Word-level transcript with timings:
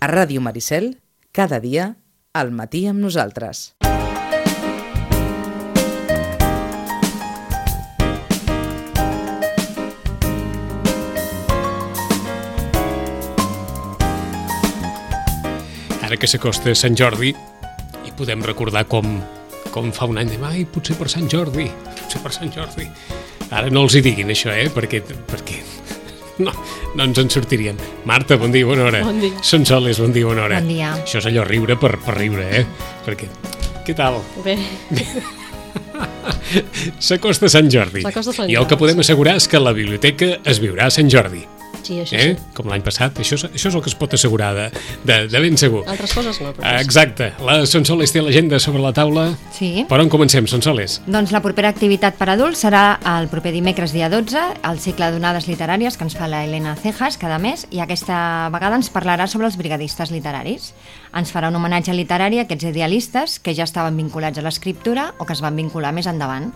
A 0.00 0.06
Ràdio 0.08 0.40
Maricel, 0.40 0.94
cada 1.28 1.58
dia, 1.60 1.90
al 2.32 2.50
matí 2.56 2.86
amb 2.88 3.02
nosaltres. 3.04 3.74
Ara 16.00 16.16
que 16.16 16.24
s'acosta 16.24 16.72
Sant 16.72 16.96
Jordi 16.96 17.34
i 17.36 18.14
podem 18.16 18.40
recordar 18.40 18.86
com, 18.88 19.04
com 19.68 19.92
fa 19.92 20.08
un 20.08 20.16
any 20.16 20.32
de 20.32 20.40
mai, 20.40 20.64
potser 20.64 20.96
per 20.96 21.10
Sant 21.12 21.28
Jordi, 21.28 21.68
potser 22.00 22.24
per 22.24 22.32
Sant 22.32 22.48
Jordi. 22.56 22.88
Ara 23.52 23.68
no 23.68 23.84
els 23.84 24.00
hi 24.00 24.04
diguin 24.08 24.32
això, 24.32 24.48
eh? 24.48 24.72
Perquè, 24.72 25.04
perquè 25.28 25.60
no, 26.46 26.54
no 26.96 27.08
ens 27.08 27.20
en 27.22 27.32
sortirien. 27.32 27.80
Marta, 28.08 28.38
bon 28.40 28.54
dia, 28.54 28.68
bona 28.68 28.88
hora. 28.88 29.02
Bon 29.06 29.20
dia. 29.22 29.34
Són 29.46 29.66
soles, 29.68 30.00
bon 30.02 30.14
dia, 30.16 30.28
bona 30.28 30.46
hora. 30.46 30.62
Bon 30.62 30.72
dia. 30.72 30.94
Això 31.00 31.22
és 31.22 31.28
allò 31.30 31.46
riure 31.48 31.78
per, 31.80 31.94
per 32.04 32.16
riure, 32.18 32.48
eh? 32.60 32.64
Perquè, 33.06 33.30
què 33.86 33.96
tal? 33.98 34.20
Bé, 34.46 34.58
S'acosta 36.98 37.46
Sant 37.52 37.68
Jordi. 37.70 38.02
S'acosta 38.02 38.32
Sant 38.34 38.50
I 38.50 38.56
el 38.58 38.66
que 38.66 38.74
Jordi, 38.74 38.82
podem 38.82 39.02
assegurar 39.04 39.36
és 39.38 39.46
que 39.50 39.60
la 39.62 39.74
biblioteca 39.76 40.32
es 40.50 40.58
viurà 40.62 40.88
a 40.88 40.94
Sant 40.94 41.10
Jordi. 41.12 41.44
Sí, 41.90 41.98
això 42.04 42.16
Eh? 42.16 42.30
sí. 42.38 42.50
Com 42.56 42.70
l'any 42.70 42.84
passat. 42.86 43.18
Això 43.20 43.34
és, 43.36 43.44
això 43.50 43.68
és 43.72 43.76
el 43.76 43.82
que 43.82 43.90
es 43.90 43.96
pot 43.98 44.14
assegurar 44.16 44.52
de, 44.56 44.68
de, 45.04 45.16
de 45.32 45.40
ben 45.42 45.58
segur. 45.60 45.82
Altres 45.90 46.14
coses 46.16 46.38
no, 46.40 46.52
però... 46.56 46.72
Exacte. 46.80 47.32
La 47.44 47.60
Sonsoles 47.66 48.14
té 48.14 48.22
l'agenda 48.22 48.60
sobre 48.62 48.82
la 48.82 48.92
taula. 48.96 49.26
Sí. 49.56 49.84
Per 49.90 49.98
on 50.00 50.08
comencem, 50.12 50.46
Sonsoles? 50.50 51.00
Doncs 51.10 51.34
la 51.34 51.42
propera 51.44 51.70
activitat 51.74 52.16
per 52.20 52.30
adults 52.32 52.62
serà 52.64 52.84
el 53.16 53.26
proper 53.32 53.52
dimecres 53.54 53.92
dia 53.96 54.08
12, 54.12 54.46
el 54.70 54.78
cicle 54.82 55.10
d'onades 55.12 55.48
literàries 55.50 55.98
que 55.98 56.06
ens 56.06 56.16
fa 56.18 56.28
la 56.30 56.44
Helena 56.46 56.76
Cejas 56.78 57.18
cada 57.20 57.38
mes 57.42 57.66
i 57.74 57.82
aquesta 57.82 58.48
vegada 58.54 58.78
ens 58.78 58.90
parlarà 58.94 59.26
sobre 59.26 59.50
els 59.50 59.58
brigadistes 59.60 60.12
literaris. 60.14 60.70
Ens 61.16 61.32
farà 61.34 61.48
un 61.50 61.56
homenatge 61.58 61.94
literari 61.96 62.38
a 62.38 62.44
aquests 62.46 62.68
idealistes 62.70 63.38
que 63.42 63.54
ja 63.56 63.64
estaven 63.66 63.96
vinculats 63.98 64.38
a 64.38 64.44
l'escriptura 64.46 65.10
o 65.18 65.26
que 65.26 65.34
es 65.34 65.42
van 65.42 65.56
vincular 65.58 65.90
més 65.96 66.06
endavant. 66.06 66.52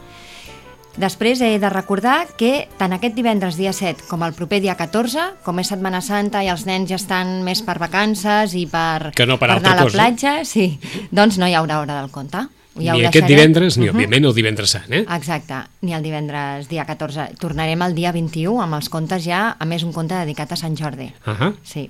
Després 0.97 1.41
he 1.43 1.59
de 1.59 1.71
recordar 1.73 2.29
que 2.39 2.69
tant 2.79 2.93
aquest 2.95 3.17
divendres 3.19 3.57
dia 3.59 3.73
7 3.75 4.05
com 4.07 4.23
el 4.23 4.33
proper 4.33 4.61
dia 4.63 4.77
14, 4.79 5.25
com 5.43 5.59
és 5.59 5.67
Setmana 5.73 6.01
Santa 6.01 6.45
i 6.47 6.51
els 6.53 6.67
nens 6.69 6.89
ja 6.89 6.97
estan 7.01 7.41
més 7.43 7.63
per 7.67 7.81
vacances 7.83 8.55
i 8.55 8.67
per, 8.71 9.11
Que 9.17 9.27
no 9.27 9.35
per 9.41 9.49
per 9.51 9.57
anar 9.59 9.73
a 9.73 9.77
la 9.81 9.83
cosa. 9.89 9.97
platja, 9.99 10.35
sí, 10.47 10.79
doncs 11.11 11.39
no 11.39 11.49
hi 11.51 11.55
haurà 11.59 11.81
hora 11.83 12.01
del 12.01 12.11
conte. 12.15 12.47
ni 12.77 12.89
ho 12.91 12.95
aquest 12.95 13.13
deixarem. 13.13 13.29
divendres, 13.29 13.77
ni, 13.79 13.87
Mhm. 13.87 13.95
òbviament, 13.95 14.25
el 14.27 14.35
divendres 14.35 14.71
sant, 14.71 14.93
eh? 14.93 15.05
Exacte, 15.09 15.55
ni 15.83 15.95
el 15.95 16.03
divendres 16.03 16.69
dia 16.69 16.85
14. 16.85 17.29
Tornarem 17.39 17.81
el 17.83 17.95
dia 17.95 18.11
21 18.11 18.61
amb 18.63 18.75
els 18.75 18.89
contes 18.89 19.23
ja, 19.25 19.55
a 19.59 19.65
més 19.65 19.85
un 19.85 19.93
conte 19.93 20.15
dedicat 20.15 20.51
a 20.51 20.57
Sant 20.57 20.75
Jordi. 20.77 21.13
Ahà. 21.25 21.55
Sí. 21.63 21.89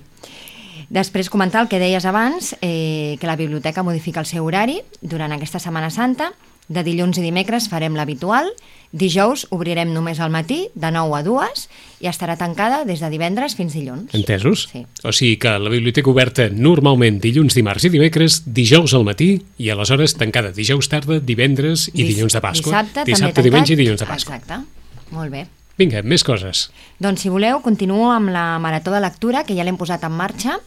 Després 0.89 1.31
comentar 1.31 1.61
el 1.63 1.67
que 1.69 1.79
deies 1.79 2.05
abans, 2.05 2.55
eh, 2.61 3.17
que 3.19 3.25
la 3.25 3.35
biblioteca 3.35 3.81
modifica 3.81 4.19
el 4.19 4.27
seu 4.27 4.45
horari 4.45 4.81
durant 5.01 5.31
aquesta 5.31 5.57
Setmana 5.57 5.89
Santa. 5.89 6.33
De 6.67 6.81
dilluns 6.83 7.17
i 7.19 7.21
dimecres 7.25 7.67
farem 7.69 7.95
l'habitual. 7.97 8.49
Dijous 8.95 9.43
obrirem 9.51 9.89
només 9.91 10.21
al 10.23 10.31
matí, 10.31 10.69
de 10.73 10.89
9 10.93 11.17
a 11.17 11.21
2, 11.25 11.65
i 11.99 12.07
estarà 12.07 12.37
tancada 12.39 12.85
des 12.87 13.01
de 13.03 13.09
divendres 13.11 13.55
fins 13.57 13.73
dilluns. 13.75 14.13
Entesos? 14.15 14.69
Sí. 14.71 14.85
O 15.03 15.11
sigui 15.11 15.35
que 15.41 15.51
la 15.59 15.69
biblioteca 15.73 16.09
oberta 16.09 16.47
normalment 16.49 17.19
dilluns, 17.19 17.57
dimarts 17.57 17.83
i 17.89 17.91
dimecres, 17.91 18.43
dijous 18.45 18.93
al 18.95 19.03
matí 19.03 19.33
i 19.57 19.69
aleshores 19.73 20.15
tancada 20.15 20.53
dijous 20.55 20.87
tarda, 20.87 21.19
divendres 21.19 21.89
i 21.93 21.97
Dis- 22.03 22.13
dilluns 22.15 22.33
de 22.37 22.41
Pasqua. 22.41 22.71
Dissabte, 22.71 23.03
Dissabte 23.11 23.33
també 23.41 23.49
diumenge 23.49 23.73
i 23.73 23.79
dilluns 23.83 23.99
de 23.99 24.07
Pasqua. 24.07 24.39
Exacte, 24.39 24.63
molt 25.11 25.31
bé. 25.33 25.45
Vinga, 25.75 25.99
més 26.07 26.23
coses. 26.23 26.69
Doncs 27.03 27.25
si 27.25 27.29
voleu, 27.29 27.59
continuo 27.61 28.13
amb 28.13 28.29
la 28.31 28.57
marató 28.63 28.93
de 28.95 29.01
lectura, 29.03 29.43
que 29.43 29.57
ja 29.57 29.65
l'hem 29.67 29.75
posat 29.75 30.05
en 30.07 30.13
marxa. 30.15 30.61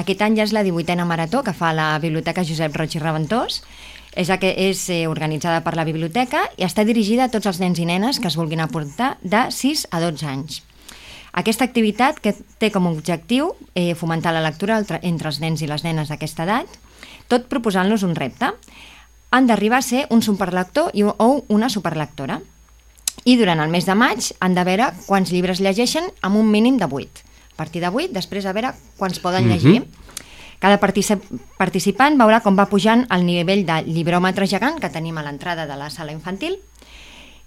Aquest 0.00 0.22
any 0.24 0.38
ja 0.38 0.46
és 0.48 0.54
la 0.56 0.64
18a 0.64 1.04
marató 1.04 1.42
que 1.44 1.52
fa 1.52 1.74
la 1.76 1.98
Biblioteca 2.00 2.42
Josep 2.48 2.72
Roig 2.74 2.96
i 2.96 3.02
Reventós. 3.02 3.60
És, 4.14 4.30
que 4.40 4.52
és 4.68 4.84
eh, 4.94 5.04
organitzada 5.10 5.64
per 5.66 5.74
la 5.74 5.84
biblioteca 5.84 6.44
i 6.56 6.62
està 6.66 6.84
dirigida 6.86 7.26
a 7.26 7.32
tots 7.32 7.50
els 7.50 7.58
nens 7.58 7.80
i 7.82 7.88
nenes 7.88 8.20
que 8.22 8.30
es 8.30 8.38
vulguin 8.38 8.62
aportar 8.62 9.16
de 9.22 9.48
6 9.50 9.88
a 9.90 10.00
12 10.04 10.28
anys. 10.30 10.62
Aquesta 11.34 11.66
activitat 11.66 12.20
que 12.22 12.30
té 12.62 12.70
com 12.70 12.86
a 12.86 12.92
objectiu 12.94 13.50
eh, 13.74 13.96
fomentar 13.98 14.30
la 14.36 14.44
lectura 14.44 14.78
entre 15.02 15.32
els 15.32 15.40
nens 15.42 15.64
i 15.66 15.68
les 15.70 15.82
nenes 15.82 16.12
d'aquesta 16.12 16.46
edat, 16.46 16.78
tot 17.26 17.48
proposant-los 17.50 18.04
un 18.06 18.14
repte. 18.14 18.52
Han 19.34 19.48
d'arribar 19.50 19.80
a 19.82 19.86
ser 19.86 20.04
un 20.14 20.22
superlector 20.22 20.92
i, 20.94 21.02
o 21.02 21.30
una 21.50 21.70
superlectora. 21.72 22.38
I 23.26 23.34
durant 23.40 23.58
el 23.64 23.72
mes 23.72 23.86
de 23.88 23.96
maig 23.98 24.30
han 24.38 24.54
de 24.54 24.62
veure 24.68 24.92
quants 25.08 25.32
llibres 25.34 25.62
llegeixen 25.64 26.06
amb 26.22 26.38
un 26.38 26.50
mínim 26.54 26.78
de 26.78 26.86
8. 26.86 27.26
A 27.54 27.56
partir 27.56 27.82
de 27.82 27.90
8, 27.90 28.12
després 28.14 28.46
a 28.46 28.54
veure 28.54 28.70
quants 28.98 29.18
poden 29.22 29.48
llegir. 29.50 29.80
Cada 30.62 30.78
partici- 30.80 31.18
participant 31.58 32.18
veurà 32.20 32.40
com 32.42 32.56
va 32.56 32.68
pujant 32.70 33.06
el 33.10 33.26
nivell 33.26 33.64
de 33.66 33.82
llibròmetre 33.86 34.46
gegant 34.46 34.78
que 34.80 34.90
tenim 34.90 35.18
a 35.18 35.24
l'entrada 35.26 35.66
de 35.66 35.76
la 35.76 35.90
sala 35.90 36.12
infantil. 36.12 36.58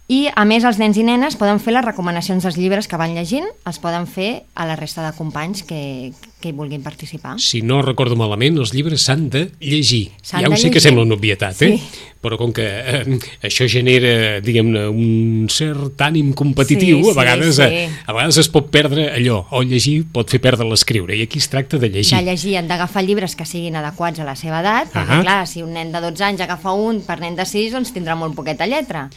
I, 0.07 0.29
a 0.31 0.45
més, 0.47 0.63
els 0.63 0.78
nens 0.79 0.95
i 0.95 1.03
nenes 1.03 1.35
poden 1.35 1.59
fer 1.59 1.73
les 1.75 1.84
recomanacions 1.84 2.46
dels 2.46 2.56
llibres 2.56 2.88
que 2.88 2.96
van 2.96 3.12
llegint, 3.12 3.47
els 3.67 3.79
poden 3.84 4.07
fer 4.07 4.46
a 4.56 4.63
la 4.66 4.78
resta 4.79 5.03
de 5.03 5.12
companys 5.17 5.66
que, 5.67 6.13
que 6.40 6.50
hi 6.50 6.53
vulguin 6.53 6.84
participar. 6.86 7.40
Si 7.42 7.64
no 7.66 7.81
recordo 7.81 8.16
malament, 8.20 8.59
els 8.62 8.74
llibres 8.75 9.02
s'han 9.08 9.30
de 9.34 9.48
llegir. 9.59 10.12
Ja 10.30 10.46
ho 10.46 10.58
sé 10.58 10.70
que 10.70 10.80
sembla 10.84 11.02
una 11.08 11.16
obvietat, 11.18 11.62
eh? 11.66 11.78
Sí. 11.78 12.06
Però 12.22 12.38
com 12.38 12.52
que 12.53 12.66
eh, 12.66 13.18
això 13.46 13.68
genera, 13.70 14.40
diguem-ne, 14.44 14.88
un 14.90 15.46
cert 15.53 16.02
ànim 16.02 16.31
competitiu, 16.38 17.00
Sí, 17.03 17.12
a, 17.12 17.16
vegades, 17.18 17.56
sí, 17.56 17.62
eh, 17.64 17.84
sí. 17.88 18.00
a 18.06 18.14
vegades 18.14 18.40
es 18.42 18.50
pot 18.53 18.70
perdre 18.74 19.08
allò, 19.14 19.44
o 19.53 19.62
llegir 19.64 20.02
pot 20.14 20.30
fer 20.30 20.40
perdre 20.44 20.66
l'escriure, 20.68 21.16
i 21.16 21.22
aquí 21.26 21.38
es 21.42 21.47
tracta 21.50 21.78
de 21.78 21.90
llegir. 21.94 22.18
de 22.18 22.24
llegir, 22.26 22.56
han 22.58 22.68
d'agafar 22.68 23.03
llibres 23.06 23.36
que 23.38 23.46
siguin 23.46 23.78
adequats 23.78 24.20
a 24.20 24.26
la 24.26 24.36
seva 24.36 24.59
edat, 24.66 24.90
perquè 24.94 25.20
Ahà. 25.20 25.22
clar, 25.22 25.47
si 25.47 25.62
un 25.64 25.74
nen 25.78 25.94
de 25.94 26.02
12 26.02 26.26
anys 26.26 26.42
agafa 26.42 26.74
un 26.74 27.02
per 27.06 27.20
nen 27.22 27.38
de 27.38 27.46
6, 27.46 27.72
doncs 27.78 27.94
tindrà 27.94 28.18
molt 28.18 28.36
poqueta 28.36 28.66
lletra. 28.68 29.08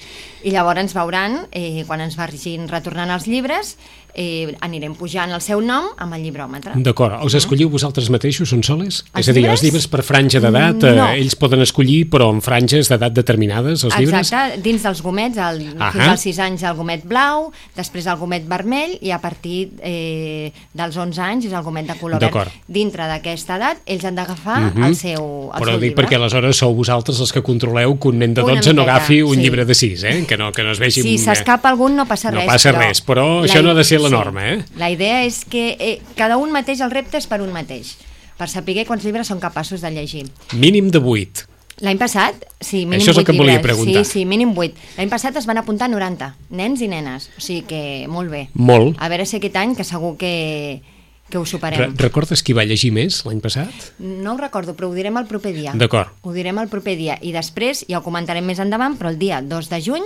I 0.45 0.53
llavors 0.53 0.81
ens 0.85 0.95
veuran, 0.97 1.47
eh, 1.53 1.85
quan 1.89 2.01
ens 2.05 2.17
vagin 2.21 2.69
retornant 2.69 3.11
els 3.11 3.27
llibres, 3.27 3.77
eh, 4.15 4.55
anirem 4.61 4.95
pujant 4.95 5.31
el 5.33 5.41
seu 5.41 5.61
nom 5.61 5.85
amb 5.97 6.15
el 6.15 6.23
llibròmetre. 6.25 6.73
D'acord, 6.77 7.21
els 7.23 7.35
escolliu 7.35 7.69
vosaltres 7.71 8.11
mateixos, 8.11 8.49
són 8.49 8.63
soles? 8.63 9.05
Els 9.15 9.27
és 9.27 9.29
a 9.29 9.33
dir, 9.33 9.43
llibres? 9.43 9.53
els 9.61 9.63
llibres 9.63 9.87
per 9.89 10.03
franja 10.03 10.41
d'edat, 10.41 10.83
eh, 10.85 10.93
No. 10.97 11.09
ells 11.13 11.37
poden 11.37 11.61
escollir, 11.61 12.09
però 12.11 12.31
en 12.33 12.41
franges 12.43 12.89
d'edat 12.89 13.13
determinades, 13.13 13.85
els 13.85 13.97
llibres? 13.99 14.21
Exacte, 14.21 14.61
dins 14.63 14.83
dels 14.83 15.03
gomets, 15.03 15.37
el, 15.37 15.75
Ahà. 15.79 15.93
fins 15.93 16.09
als 16.09 16.21
6 16.23 16.39
anys 16.39 16.63
el 16.63 16.75
gomet 16.77 17.05
blau, 17.05 17.51
després 17.77 18.07
el 18.07 18.17
gomet 18.17 18.47
vermell 18.49 18.99
i 19.01 19.11
a 19.11 19.21
partir 19.21 19.71
eh, 19.83 20.53
dels 20.75 20.97
11 20.97 21.19
anys 21.23 21.47
és 21.47 21.53
el 21.53 21.63
gomet 21.63 21.87
de 21.87 21.95
color 21.99 22.21
verd. 22.21 22.51
Dintre 22.67 23.07
d'aquesta 23.07 23.57
edat, 23.57 23.79
ells 23.87 24.05
han 24.05 24.15
d'agafar 24.17 24.61
Mhm. 24.75 24.85
el 24.85 24.97
seu, 24.97 25.51
el 25.55 25.61
Però 25.61 25.71
seu 25.73 25.79
dic 25.81 25.91
llibre. 25.91 26.05
perquè 26.07 26.17
aleshores 26.17 26.57
sou 26.57 26.75
vosaltres 26.75 27.21
els 27.21 27.33
que 27.33 27.43
controleu 27.43 27.99
que 27.99 28.09
un 28.09 28.19
nen 28.19 28.35
de 28.35 28.43
Una 28.43 28.55
12 28.57 28.75
no 28.75 28.83
agafi 28.83 29.23
un 29.23 29.35
sí. 29.35 29.41
llibre 29.43 29.65
de 29.65 29.75
6, 29.75 30.05
eh? 30.05 30.25
que, 30.27 30.37
no, 30.37 30.53
que 30.53 30.63
no 30.63 30.73
es 30.73 30.79
vegi... 30.79 31.03
Si 31.03 31.13
un- 31.17 31.19
s'escapa 31.19 31.69
algun 31.71 31.97
no 31.97 32.07
passa 32.07 32.31
No 32.31 32.39
res. 32.39 32.47
passa 32.47 32.73
res, 32.73 33.05
però 33.05 33.43
això 33.45 33.63
no 33.63 33.71
ha 33.71 33.75
de 33.75 33.85
ser 33.85 34.00
la 34.03 34.11
norma, 34.11 34.49
eh? 34.53 34.65
La 34.77 34.91
idea 34.91 35.23
és 35.25 35.45
que 35.45 35.77
eh, 35.79 36.01
cada 36.17 36.37
un 36.41 36.51
mateix, 36.53 36.81
el 36.81 36.91
repte 36.91 37.19
és 37.19 37.27
per 37.27 37.41
un 37.43 37.53
mateix, 37.53 37.97
per 38.39 38.49
saber 38.49 38.85
quants 38.89 39.05
llibres 39.05 39.27
són 39.29 39.41
capaços 39.41 39.81
de 39.81 39.91
llegir. 39.91 40.27
Mínim 40.55 40.91
de 40.91 40.99
8. 40.99 41.47
L'any 41.81 41.97
passat, 41.97 42.43
sí, 42.61 42.85
mínim 42.85 43.01
Això 43.01 43.15
és 43.15 43.17
el 43.17 43.23
8 43.25 43.27
que 43.31 43.39
volia 43.39 43.55
llibres. 43.57 43.65
preguntar. 43.65 44.05
Sí, 44.05 44.13
sí, 44.21 44.25
mínim 44.29 44.51
8. 44.57 44.75
L'any 44.99 45.09
passat 45.09 45.37
es 45.41 45.47
van 45.49 45.57
apuntar 45.57 45.89
90, 45.89 46.35
nens 46.51 46.81
i 46.85 46.89
nenes, 46.89 47.31
o 47.39 47.41
sigui 47.41 47.63
que 47.67 48.07
molt 48.09 48.29
bé. 48.31 48.49
Molt. 48.55 48.97
A 49.01 49.09
veure 49.09 49.25
si 49.25 49.37
aquest 49.39 49.57
any, 49.57 49.75
que 49.75 49.85
segur 49.85 50.17
que, 50.19 50.83
que 51.31 51.39
ho 51.39 51.45
Re 51.45 51.49
superem. 51.49 51.95
recordes 51.97 52.43
qui 52.43 52.53
va 52.53 52.65
llegir 52.69 52.93
més 52.93 53.25
l'any 53.25 53.41
passat? 53.41 53.73
No 53.99 54.35
ho 54.35 54.37
recordo, 54.37 54.75
però 54.77 54.91
ho 54.91 54.95
direm 54.95 55.17
el 55.17 55.25
proper 55.27 55.55
dia. 55.55 55.73
D'acord. 55.73 56.11
Ho 56.21 56.33
direm 56.37 56.59
el 56.59 56.69
proper 56.69 56.97
dia. 56.99 57.17
I 57.23 57.33
després, 57.33 57.87
ja 57.89 57.99
ho 57.99 58.03
comentarem 58.05 58.45
més 58.45 58.59
endavant, 58.61 58.99
però 58.99 59.09
el 59.09 59.17
dia 59.19 59.41
2 59.41 59.71
de 59.71 59.81
juny, 59.81 60.05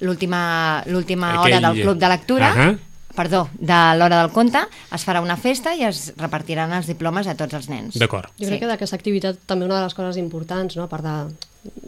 l'última 0.00 0.82
l'última 0.86 1.40
hora 1.42 1.60
del 1.60 1.82
Club 1.82 1.98
de 1.98 2.08
Lectura, 2.08 2.52
Ahà. 2.52 2.70
Perdó, 3.16 3.46
de 3.58 3.78
l'hora 3.98 4.22
del 4.22 4.32
conte, 4.32 4.62
es 4.94 5.04
farà 5.06 5.22
una 5.24 5.36
festa 5.40 5.74
i 5.76 5.84
es 5.88 6.10
repartiran 6.16 6.72
els 6.76 6.88
diplomes 6.90 7.28
a 7.28 7.36
tots 7.38 7.58
els 7.58 7.68
nens. 7.72 7.98
D'acord. 8.00 8.32
Jo 8.40 8.48
crec 8.48 8.64
que 8.64 8.70
d'aquesta 8.70 8.98
activitat 8.98 9.42
també 9.46 9.68
una 9.68 9.80
de 9.80 9.86
les 9.86 9.96
coses 9.96 10.18
importants, 10.22 10.76
no? 10.78 10.88
a 10.88 10.92
part 10.92 11.06
de, 11.06 11.16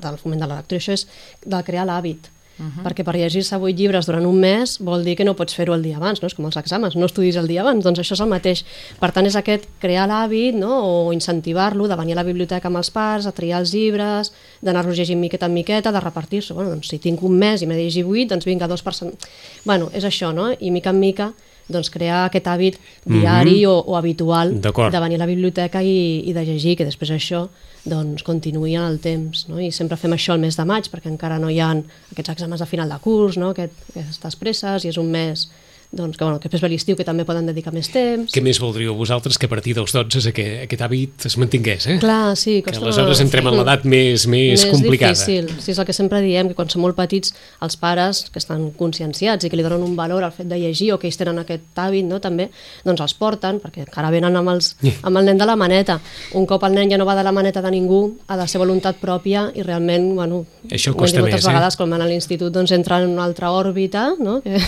del 0.04 0.20
foment 0.20 0.44
de 0.44 0.50
la 0.50 0.60
lectura, 0.60 0.82
això 0.82 0.96
és 0.96 1.06
de 1.44 1.62
crear 1.66 1.86
l'hàbit. 1.88 2.30
Uh 2.54 2.66
-huh. 2.66 2.84
perquè 2.86 3.02
per 3.02 3.16
llegir-se 3.16 3.56
vuit 3.58 3.76
llibres 3.76 4.06
durant 4.06 4.24
un 4.24 4.38
mes 4.38 4.78
vol 4.78 5.02
dir 5.02 5.16
que 5.16 5.24
no 5.24 5.34
pots 5.34 5.54
fer-ho 5.54 5.74
el 5.74 5.82
dia 5.82 5.96
abans, 5.96 6.22
no? 6.22 6.26
és 6.26 6.34
com 6.34 6.44
els 6.46 6.56
exàmens, 6.56 6.94
no 6.94 7.06
estudis 7.06 7.36
el 7.36 7.48
dia 7.48 7.62
abans, 7.62 7.82
doncs 7.82 7.98
això 7.98 8.12
és 8.12 8.20
el 8.20 8.28
mateix. 8.28 8.64
Per 9.00 9.10
tant, 9.10 9.26
és 9.26 9.34
aquest 9.34 9.64
crear 9.80 10.06
l'hàbit 10.08 10.54
no? 10.54 10.70
o 10.84 11.12
incentivar-lo 11.12 11.88
de 11.88 11.96
venir 11.96 12.12
a 12.12 12.16
la 12.16 12.22
biblioteca 12.22 12.68
amb 12.68 12.76
els 12.76 12.90
pares, 12.90 13.26
a 13.26 13.32
triar 13.32 13.58
els 13.60 13.72
llibres, 13.72 14.32
d'anar-los 14.62 14.96
llegint 14.96 15.20
miqueta 15.20 15.46
en 15.46 15.54
miqueta, 15.54 15.90
de 15.90 16.00
repartir-se. 16.00 16.54
Bueno, 16.54 16.70
doncs 16.70 16.88
si 16.88 16.98
tinc 16.98 17.22
un 17.22 17.36
mes 17.36 17.62
i 17.62 17.66
m'he 17.66 17.74
de 17.74 17.82
llegir 17.82 18.04
vuit, 18.04 18.28
doncs 18.28 18.44
vinga, 18.44 18.68
dos 18.68 18.82
per 18.82 18.94
setmana. 18.94 19.18
Bueno, 19.64 19.90
és 19.92 20.04
això, 20.04 20.32
no? 20.32 20.52
I 20.52 20.70
mica 20.70 20.90
en 20.90 21.00
mica 21.00 21.32
doncs 21.68 21.90
crear 21.90 22.24
aquest 22.26 22.46
hàbit 22.46 22.78
diari 23.04 23.60
mm 23.60 23.64
-hmm. 23.64 23.68
o, 23.68 23.92
o 23.92 23.96
habitual 23.96 24.60
de 24.60 25.00
venir 25.00 25.16
a 25.16 25.18
la 25.18 25.26
biblioteca 25.26 25.82
i, 25.82 26.22
i 26.28 26.32
de 26.32 26.44
llegir, 26.44 26.76
que 26.76 26.84
després 26.84 27.10
això 27.10 27.48
doncs, 27.84 28.22
continuï 28.22 28.74
en 28.74 28.82
el 28.82 28.98
temps. 28.98 29.48
No? 29.48 29.60
I 29.60 29.70
sempre 29.72 29.96
fem 29.96 30.12
això 30.12 30.34
el 30.34 30.40
mes 30.40 30.56
de 30.56 30.64
maig, 30.64 30.88
perquè 30.90 31.08
encara 31.08 31.38
no 31.38 31.50
hi 31.50 31.60
ha 31.60 31.70
aquests 32.12 32.30
exàmens 32.30 32.60
de 32.60 32.66
final 32.66 32.88
de 32.88 32.98
curs, 32.98 33.36
no? 33.36 33.50
Aquest, 33.50 33.72
aquestes 33.96 34.36
presses, 34.36 34.84
i 34.84 34.88
és 34.88 34.96
un 34.96 35.10
mes 35.10 35.48
doncs, 35.94 36.16
que, 36.18 36.24
bueno, 36.24 36.40
que 36.40 36.48
després 36.48 36.62
ve 36.64 36.68
l'estiu 36.72 36.96
que 36.98 37.04
també 37.06 37.24
poden 37.24 37.46
dedicar 37.46 37.72
més 37.74 37.88
temps. 37.92 38.32
Què 38.34 38.42
més 38.42 38.58
voldríeu 38.62 38.94
vosaltres 38.98 39.38
que 39.38 39.46
a 39.46 39.52
partir 39.52 39.74
dels 39.78 39.92
12 39.94 40.28
aquest, 40.32 40.64
aquest 40.66 40.82
hàbit 40.82 41.26
es 41.30 41.36
mantingués, 41.38 41.86
eh? 41.86 41.98
Clar, 42.02 42.36
sí. 42.36 42.58
Que 42.62 42.72
costa 42.72 42.84
aleshores 42.84 43.20
una- 43.20 43.26
entrem 43.28 43.48
en 43.48 43.56
l'edat 43.58 43.84
més, 43.84 44.26
més, 44.26 44.66
complicada. 44.66 45.12
difícil. 45.14 45.48
Sí, 45.60 45.70
és 45.72 45.78
el 45.78 45.86
que 45.86 45.92
sempre 45.96 46.20
diem, 46.20 46.48
que 46.50 46.54
quan 46.58 46.68
són 46.70 46.82
molt 46.82 46.96
petits, 46.98 47.34
els 47.62 47.76
pares 47.80 48.24
que 48.32 48.38
estan 48.42 48.70
conscienciats 48.76 49.44
i 49.44 49.50
que 49.50 49.56
li 49.56 49.62
donen 49.62 49.82
un 49.82 49.94
valor 49.96 50.24
al 50.24 50.32
fet 50.32 50.48
de 50.50 50.58
llegir 50.58 50.92
o 50.92 50.98
que 50.98 51.06
ells 51.08 51.16
tenen 51.20 51.38
aquest 51.38 51.62
hàbit, 51.76 52.04
no, 52.04 52.20
també, 52.20 52.50
doncs 52.84 53.00
els 53.00 53.14
porten, 53.14 53.60
perquè 53.62 53.86
encara 53.86 54.10
venen 54.10 54.36
amb, 54.36 54.48
els, 54.50 54.74
amb 55.02 55.16
el 55.18 55.24
nen 55.24 55.38
de 55.38 55.46
la 55.46 55.56
maneta. 55.56 56.00
Un 56.34 56.46
cop 56.46 56.62
el 56.64 56.74
nen 56.74 56.90
ja 56.90 56.98
no 56.98 57.06
va 57.06 57.14
de 57.14 57.22
la 57.22 57.32
maneta 57.32 57.62
de 57.62 57.70
ningú, 57.70 58.16
ha 58.26 58.36
de 58.36 58.48
ser 58.48 58.58
voluntat 58.58 58.96
pròpia 59.00 59.50
i 59.54 59.62
realment, 59.62 60.14
bueno, 60.14 60.44
Això 60.70 60.94
costa 60.94 61.18
dit 61.18 61.22
moltes 61.22 61.40
més, 61.42 61.44
eh? 61.44 61.48
vegades, 61.52 61.76
quan 61.76 61.90
van 61.90 62.02
a 62.02 62.06
l'institut, 62.06 62.52
doncs 62.52 62.72
entra 62.72 63.02
en 63.02 63.10
una 63.10 63.24
altra 63.24 63.50
òrbita, 63.52 64.14
no?, 64.18 64.40
que... 64.44 64.58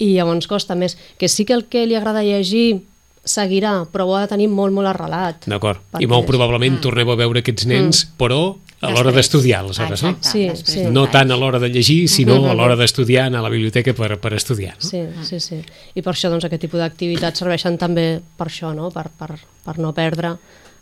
i 0.00 0.14
llavors 0.16 0.48
costa 0.50 0.76
més. 0.78 0.96
Que 1.20 1.28
sí 1.28 1.46
que 1.46 1.56
el 1.56 1.66
que 1.70 1.84
li 1.86 1.98
agrada 1.98 2.24
llegir 2.24 2.82
seguirà, 3.24 3.84
però 3.92 4.08
ho 4.08 4.16
ha 4.16 4.24
de 4.24 4.32
tenir 4.32 4.48
molt, 4.48 4.72
molt 4.72 4.88
arrelat. 4.90 5.46
D'acord. 5.50 5.84
I 6.00 6.08
molt 6.10 6.26
probablement 6.28 6.80
torneu 6.82 7.12
a 7.12 7.18
veure 7.20 7.44
aquests 7.44 7.68
nens, 7.68 8.06
però 8.18 8.56
a 8.80 8.88
l'hora 8.88 9.12
d'estudiar, 9.12 9.60
aleshores, 9.60 10.02
no? 10.02 10.14
Exacte, 10.16 10.56
Sí, 10.56 10.72
sí. 10.72 10.84
No 10.88 11.04
tant 11.12 11.30
a 11.30 11.36
l'hora 11.36 11.58
de 11.60 11.68
llegir, 11.68 12.08
sinó 12.08 12.38
a 12.48 12.54
l'hora 12.56 12.78
d'estudiar, 12.80 13.26
anar 13.28 13.42
a 13.42 13.44
la 13.44 13.52
biblioteca 13.52 13.92
per, 13.92 14.16
per 14.16 14.32
estudiar. 14.38 14.78
No? 14.78 14.88
Sí, 14.88 15.02
sí, 15.28 15.40
sí. 15.44 15.60
I 15.94 16.00
per 16.00 16.14
això 16.14 16.30
doncs, 16.32 16.46
aquest 16.48 16.64
tipus 16.64 16.80
d'activitats 16.80 17.44
serveixen 17.44 17.76
també 17.76 18.06
per 18.40 18.48
això, 18.48 18.72
no? 18.72 18.88
per, 18.94 19.10
per, 19.12 19.34
per 19.66 19.76
no 19.78 19.92
perdre 19.92 20.32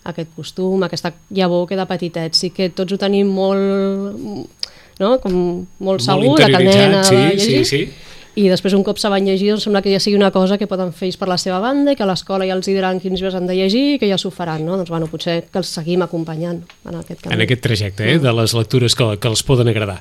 aquest 0.09 0.31
costum, 0.37 0.85
aquesta 0.87 1.11
llavor 1.35 1.67
que 1.69 1.77
de 1.77 1.87
petitet 1.91 2.39
sí 2.39 2.53
que 2.55 2.71
tots 2.71 2.95
ho 2.95 2.99
tenim 3.01 3.29
molt, 3.35 4.15
no? 5.03 5.11
Com 5.23 5.35
molt 5.85 6.05
segur, 6.05 6.37
de 6.39 6.47
que 6.47 6.61
el 6.63 6.69
nen 6.71 6.95
ha 7.01 7.03
de 7.03 7.09
sí, 7.09 7.17
llegir, 7.17 7.65
sí, 7.65 7.65
sí. 7.65 7.83
I 8.39 8.47
després 8.51 8.77
un 8.77 8.85
cop 8.87 9.01
saben 9.03 9.27
llegir 9.27 9.51
doncs 9.51 9.67
sembla 9.67 9.83
que 9.83 9.91
ja 9.91 9.99
sigui 10.03 10.19
una 10.19 10.31
cosa 10.35 10.59
que 10.61 10.69
poden 10.71 10.93
fer 10.95 11.09
ells 11.09 11.19
per 11.19 11.29
la 11.31 11.39
seva 11.41 11.59
banda 11.65 11.93
i 11.93 11.99
que 11.99 12.05
a 12.07 12.09
l'escola 12.11 12.47
ja 12.47 12.55
els 12.55 12.69
diran 12.71 13.01
quins 13.03 13.19
llibres 13.19 13.35
han 13.35 13.49
de 13.51 13.57
llegir 13.59 13.85
i 13.95 13.99
que 13.99 14.11
ja 14.11 14.19
s'ho 14.21 14.31
faran, 14.35 14.63
no? 14.67 14.77
Doncs 14.79 14.93
bueno, 14.95 15.11
potser 15.11 15.41
que 15.51 15.59
els 15.63 15.73
seguim 15.75 16.05
acompanyant 16.07 16.63
en 16.87 17.01
aquest 17.01 17.25
camí. 17.25 17.35
En 17.35 17.45
aquest 17.45 17.65
trajecte, 17.67 18.07
eh, 18.07 18.23
de 18.23 18.35
les 18.41 18.55
lectures 18.55 18.95
que, 18.95 19.11
que 19.19 19.31
els 19.33 19.43
poden 19.43 19.71
agradar. 19.73 19.99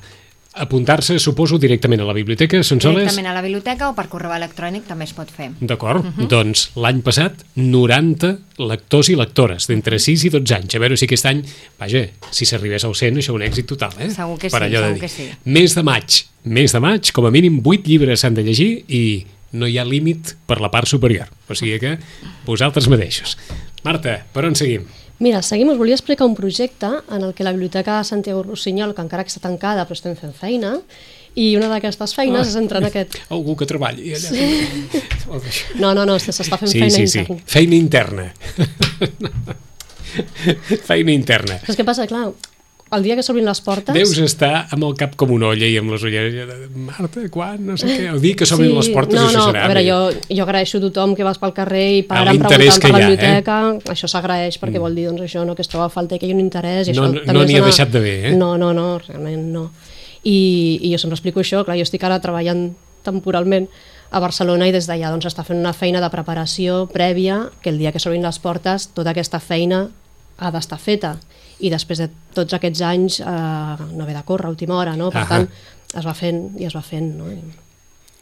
Apuntar-se, 0.58 1.18
suposo, 1.22 1.58
directament 1.62 2.02
a 2.02 2.06
la 2.08 2.14
biblioteca, 2.16 2.58
Sonsoles? 2.66 3.04
Directament 3.04 3.28
a 3.30 3.34
la 3.36 3.42
biblioteca 3.44 3.88
o 3.88 3.94
per 3.94 4.08
correu 4.10 4.32
electrònic 4.34 4.88
també 4.88 5.06
es 5.06 5.14
pot 5.14 5.30
fer. 5.30 5.52
D'acord, 5.60 6.06
doncs 6.30 6.68
l'any 6.78 6.98
passat 7.06 7.44
90 7.54 8.32
lectors 8.66 9.12
i 9.12 9.16
lectores 9.18 9.68
d'entre 9.70 10.00
6 10.02 10.26
i 10.26 10.32
12 10.34 10.56
anys. 10.58 10.74
A 10.74 10.82
veure 10.82 10.98
si 10.98 11.06
aquest 11.06 11.30
any, 11.30 11.44
vaja, 11.78 12.04
si 12.34 12.48
s'arribés 12.48 12.86
al 12.88 12.96
100, 12.98 13.22
això 13.22 13.30
és 13.32 13.38
un 13.38 13.46
èxit 13.46 13.70
total, 13.70 13.94
eh? 14.02 14.10
Segur 14.14 14.38
que 14.42 14.50
Per 14.50 14.62
sí, 14.64 14.74
segur 14.74 15.00
que 15.00 15.12
sí. 15.12 15.30
Mes 15.44 15.78
de 15.78 15.86
maig, 15.86 16.22
mes 16.44 16.74
de 16.74 16.82
maig, 16.82 17.12
com 17.14 17.28
a 17.28 17.34
mínim 17.34 17.60
8 17.64 17.86
llibres 17.86 18.24
s'han 18.24 18.34
de 18.34 18.46
llegir 18.46 18.70
i 18.88 19.02
no 19.52 19.68
hi 19.68 19.78
ha 19.78 19.86
límit 19.86 20.34
per 20.46 20.60
la 20.60 20.70
part 20.74 20.90
superior. 20.90 21.30
O 21.48 21.56
sigui 21.56 21.78
que 21.80 21.96
vosaltres 22.46 22.90
mateixos. 22.90 23.38
Marta, 23.86 24.18
per 24.34 24.44
on 24.48 24.58
seguim? 24.58 24.88
Mira, 25.18 25.42
seguim, 25.42 25.68
us 25.72 25.78
volia 25.80 25.96
explicar 25.98 26.26
un 26.28 26.36
projecte 26.38 26.86
en 27.10 27.22
el 27.26 27.32
que 27.34 27.42
la 27.42 27.50
Biblioteca 27.52 27.98
de 27.98 28.04
Santiago 28.06 28.44
Rossinyol, 28.44 28.94
que 28.94 29.02
encara 29.02 29.24
que 29.26 29.32
està 29.32 29.40
tancada, 29.42 29.82
però 29.88 29.96
estem 29.98 30.14
fent 30.18 30.34
feina, 30.36 30.76
i 31.34 31.48
una 31.58 31.68
d'aquestes 31.72 32.14
feines 32.14 32.48
és 32.52 32.56
entrar 32.60 32.80
en 32.82 32.86
aquest... 32.90 33.18
Algú 33.34 33.56
que 33.58 33.66
treballi 33.66 34.14
allà. 34.14 34.30
Sí. 34.30 35.02
No, 35.82 35.90
no, 35.94 36.04
no, 36.06 36.18
s'està 36.22 36.58
fent 36.58 36.70
Sí, 36.70 36.78
feina 36.84 36.94
sí, 36.94 37.06
sí. 37.10 37.24
interna. 37.26 37.42
Feina 37.50 37.74
interna. 37.82 38.28
Feina 40.88 41.12
interna. 41.12 41.58
Saps 41.66 41.76
què 41.78 41.84
passa? 41.86 42.06
Clar, 42.10 42.28
el 42.96 43.02
dia 43.04 43.14
que 43.18 43.22
s'obrin 43.22 43.44
les 43.44 43.60
portes... 43.60 43.94
Deus 43.94 44.16
estar 44.24 44.66
amb 44.72 44.84
el 44.86 44.94
cap 44.96 45.14
com 45.20 45.30
una 45.34 45.48
olla 45.52 45.66
i 45.68 45.74
amb 45.80 45.90
les 45.92 46.02
ulleres. 46.06 46.68
Marta, 46.74 47.20
quan? 47.30 47.58
No 47.66 47.76
sé 47.76 47.86
què. 47.90 48.06
El 48.14 48.20
dia 48.22 48.36
que 48.38 48.46
s'obrin 48.48 48.72
les 48.76 48.88
portes, 48.94 49.18
no, 49.18 49.26
això 49.28 49.42
no, 49.42 49.46
serà. 49.50 49.64
a 49.66 49.68
veure, 49.68 49.82
bé. 49.82 49.88
jo, 49.90 50.36
jo 50.38 50.46
agraeixo 50.46 50.78
a 50.80 50.84
tothom 50.86 51.12
que 51.18 51.26
vas 51.26 51.38
pel 51.42 51.52
carrer 51.56 51.84
i 51.98 52.00
Ah, 52.02 52.08
paren 52.14 52.32
l'interès 52.38 52.78
preguntant 52.78 52.82
per 52.82 52.92
la 52.92 52.98
eh? 52.98 53.10
biblioteca, 53.10 53.58
això 53.94 54.08
s'agraeix 54.08 54.58
perquè 54.62 54.80
vol 54.80 54.94
dir 54.96 55.04
doncs, 55.10 55.22
això, 55.28 55.44
no, 55.44 55.54
que 55.58 55.62
es 55.66 55.68
troba 55.68 55.86
a 55.90 55.92
falta 55.92 56.18
que 56.18 56.26
hi 56.26 56.32
ha 56.32 56.38
un 56.38 56.40
interès. 56.46 56.88
I 56.88 56.96
No- 56.96 57.10
això 57.12 57.32
no 57.32 57.44
n'hi 57.44 57.52
és 57.52 57.60
ha 57.60 57.62
una- 57.62 57.70
deixat 57.72 57.92
d'haver, 57.92 58.16
eh? 58.32 58.34
No, 58.36 58.54
no, 58.56 58.72
no, 58.72 58.88
realment 59.06 59.46
no. 59.52 59.70
I, 60.24 60.80
I 60.82 60.90
jo 60.92 60.98
sempre 60.98 61.14
explico 61.20 61.40
això, 61.40 61.64
clar, 61.64 61.76
jo 61.78 61.84
estic 61.86 62.02
ara 62.04 62.18
treballant 62.20 62.70
temporalment 63.04 63.68
a 64.10 64.18
Barcelona 64.20 64.66
i 64.68 64.72
des 64.72 64.88
d'allà 64.88 65.10
doncs, 65.12 65.26
està 65.28 65.44
fent 65.44 65.60
una 65.60 65.74
feina 65.76 66.00
de 66.00 66.08
preparació 66.10 66.86
prèvia 66.88 67.50
que 67.62 67.68
el 67.70 67.78
dia 67.78 67.92
que 67.92 68.00
s'obrin 68.00 68.24
les 68.24 68.38
portes 68.40 68.88
tota 68.96 69.12
aquesta 69.12 69.38
feina 69.40 69.90
ha 70.38 70.50
d'estar 70.54 70.78
feta 70.80 71.18
i 71.60 71.70
després 71.70 71.98
de 71.98 72.08
tots 72.34 72.54
aquests 72.54 72.80
anys 72.82 73.20
eh, 73.20 73.24
no 73.26 74.02
haver 74.04 74.14
de 74.16 74.22
córrer 74.24 74.46
a 74.46 74.50
última 74.50 74.76
hora, 74.78 74.96
no? 74.96 75.10
per 75.10 75.22
Ahà. 75.24 75.28
tant 75.28 75.48
es 75.98 76.04
va 76.06 76.14
fent 76.14 76.52
i 76.60 76.64
es 76.68 76.74
va 76.76 76.82
fent. 76.82 77.14
No? 77.18 77.26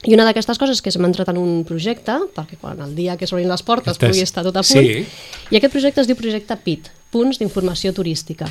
I 0.06 0.14
una 0.14 0.24
d'aquestes 0.28 0.58
coses 0.60 0.76
és 0.78 0.82
que 0.84 0.90
s'ha 0.92 1.00
entrat 1.02 1.28
en 1.32 1.38
un 1.40 1.64
projecte, 1.66 2.14
perquè 2.36 2.58
quan 2.60 2.78
el 2.84 2.94
dia 2.94 3.16
que 3.16 3.26
s'obrin 3.26 3.48
les 3.48 3.62
portes 3.62 3.96
Estàs- 3.96 4.12
pugui 4.12 4.22
estar 4.22 4.44
tot 4.44 4.56
a 4.56 4.62
punt, 4.62 4.84
Sí. 4.86 5.04
i 5.50 5.56
aquest 5.56 5.72
projecte 5.72 6.00
es 6.00 6.06
diu 6.06 6.16
Projecte 6.16 6.56
PIT, 6.56 6.90
Punts 7.10 7.38
d'Informació 7.40 7.92
Turística. 7.92 8.46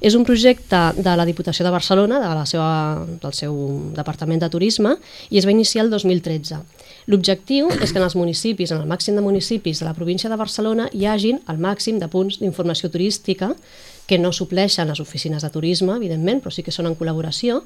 És 0.00 0.14
un 0.14 0.24
projecte 0.24 0.76
de 0.96 1.16
la 1.16 1.24
Diputació 1.24 1.64
de 1.64 1.70
Barcelona, 1.72 2.18
de 2.20 2.28
la 2.34 2.44
seva, 2.46 3.04
del 3.20 3.32
seu 3.32 3.54
Departament 3.96 4.40
de 4.42 4.48
Turisme, 4.52 4.94
i 5.30 5.38
es 5.38 5.46
va 5.46 5.50
iniciar 5.50 5.84
el 5.86 5.90
2013. 5.90 6.58
L'objectiu 7.08 7.68
és 7.80 7.92
que 7.92 7.98
en 7.98 8.04
els 8.04 8.14
municipis, 8.16 8.70
en 8.72 8.80
el 8.82 8.86
màxim 8.88 9.14
de 9.16 9.22
municipis 9.24 9.80
de 9.80 9.86
la 9.86 9.94
província 9.94 10.28
de 10.30 10.36
Barcelona, 10.36 10.88
hi 10.92 11.06
hagin 11.06 11.40
el 11.48 11.58
màxim 11.58 11.98
de 11.98 12.08
punts 12.08 12.38
d'informació 12.40 12.90
turística 12.90 13.54
que 14.06 14.18
no 14.18 14.32
supleixen 14.32 14.88
les 14.88 15.02
oficines 15.02 15.42
de 15.42 15.50
turisme, 15.50 15.96
evidentment, 15.96 16.40
però 16.42 16.54
sí 16.54 16.62
que 16.62 16.74
són 16.74 16.86
en 16.90 16.96
col·laboració, 16.98 17.62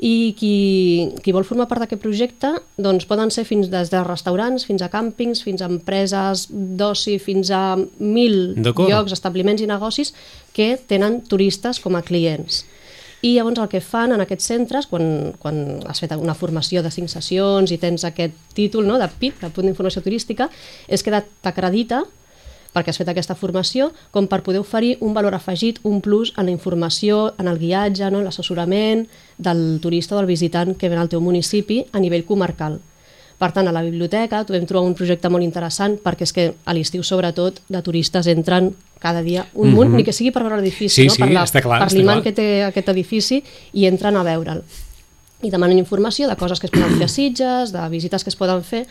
i 0.00 0.32
qui, 0.38 1.12
qui 1.20 1.32
vol 1.36 1.44
formar 1.44 1.66
part 1.68 1.84
d'aquest 1.84 2.00
projecte 2.00 2.54
doncs 2.80 3.04
poden 3.08 3.28
ser 3.34 3.44
fins 3.44 3.68
des 3.68 3.90
de 3.92 4.00
restaurants 4.06 4.64
fins 4.64 4.80
a 4.80 4.88
càmpings, 4.88 5.42
fins 5.44 5.60
a 5.60 5.68
empreses 5.68 6.46
d'oci, 6.50 7.18
fins 7.20 7.52
a 7.52 7.76
mil 7.76 8.56
llocs, 8.64 9.12
establiments 9.12 9.60
i 9.60 9.68
negocis 9.68 10.14
que 10.56 10.72
tenen 10.88 11.20
turistes 11.28 11.82
com 11.84 11.98
a 11.98 12.04
clients. 12.06 12.64
I 13.20 13.34
llavors 13.34 13.60
el 13.60 13.68
que 13.68 13.82
fan 13.84 14.14
en 14.14 14.22
aquests 14.24 14.46
centres, 14.48 14.86
quan, 14.88 15.34
quan 15.42 15.82
has 15.84 16.00
fet 16.00 16.14
una 16.16 16.32
formació 16.32 16.80
de 16.80 16.92
cinc 16.94 17.12
sessions 17.12 17.68
i 17.68 17.76
tens 17.76 18.06
aquest 18.08 18.32
títol 18.56 18.88
no, 18.88 18.96
de 18.96 19.10
PIT, 19.20 19.42
de 19.42 19.52
punt 19.52 19.68
d'informació 19.68 20.00
turística, 20.00 20.48
és 20.88 21.04
que 21.04 21.12
t'acredita 21.44 22.06
perquè 22.74 22.92
has 22.92 23.00
fet 23.00 23.08
aquesta 23.10 23.34
formació, 23.34 23.90
com 24.14 24.28
per 24.30 24.42
poder 24.46 24.60
oferir 24.62 24.96
un 25.00 25.14
valor 25.14 25.34
afegit, 25.34 25.80
un 25.82 26.00
plus 26.00 26.32
en 26.36 26.46
la 26.46 26.54
informació, 26.54 27.32
en 27.38 27.48
el 27.50 27.58
guiatge, 27.58 28.10
no, 28.10 28.20
en 28.20 28.28
l'assessorament 28.28 29.06
del 29.38 29.80
turista 29.82 30.14
o 30.14 30.20
del 30.20 30.30
visitant 30.30 30.76
que 30.78 30.88
ven 30.88 31.00
al 31.00 31.10
teu 31.10 31.20
municipi 31.20 31.82
a 31.92 32.02
nivell 32.02 32.26
comarcal. 32.28 32.78
Per 33.40 33.48
tant, 33.56 33.70
a 33.70 33.72
la 33.72 33.80
biblioteca 33.80 34.42
trobem 34.44 34.66
trobar 34.68 34.90
un 34.90 34.94
projecte 34.94 35.30
molt 35.32 35.46
interessant 35.46 35.96
perquè 36.04 36.26
és 36.28 36.34
que 36.36 36.44
a 36.52 36.76
l'estiu, 36.76 37.02
sobretot, 37.06 37.62
de 37.72 37.80
turistes 37.82 38.28
entren 38.28 38.74
cada 39.00 39.22
dia 39.24 39.46
un 39.54 39.72
munt, 39.72 39.94
ni 39.96 40.04
que 40.04 40.12
sigui 40.12 40.28
per 40.30 40.44
veure 40.44 40.60
l'edifici. 40.60 41.00
Sí, 41.00 41.08
no? 41.08 41.16
sí, 41.16 41.56
per, 41.56 41.88
l'imant 41.96 42.20
que 42.22 42.34
té 42.36 42.50
aquest 42.66 42.92
edifici 42.92 43.40
i 43.72 43.88
entren 43.88 44.20
a 44.20 44.26
veure'l 44.28 44.60
i 45.40 45.48
demanen 45.48 45.78
informació 45.80 46.28
de 46.28 46.36
coses 46.36 46.60
que 46.60 46.68
es 46.68 46.74
poden 46.74 46.98
fer 46.98 47.06
a 47.06 47.08
Sitges, 47.08 47.72
de 47.72 47.84
visites 47.92 48.24
que 48.24 48.28
es 48.32 48.36
poden 48.36 48.60
fer, 48.66 48.82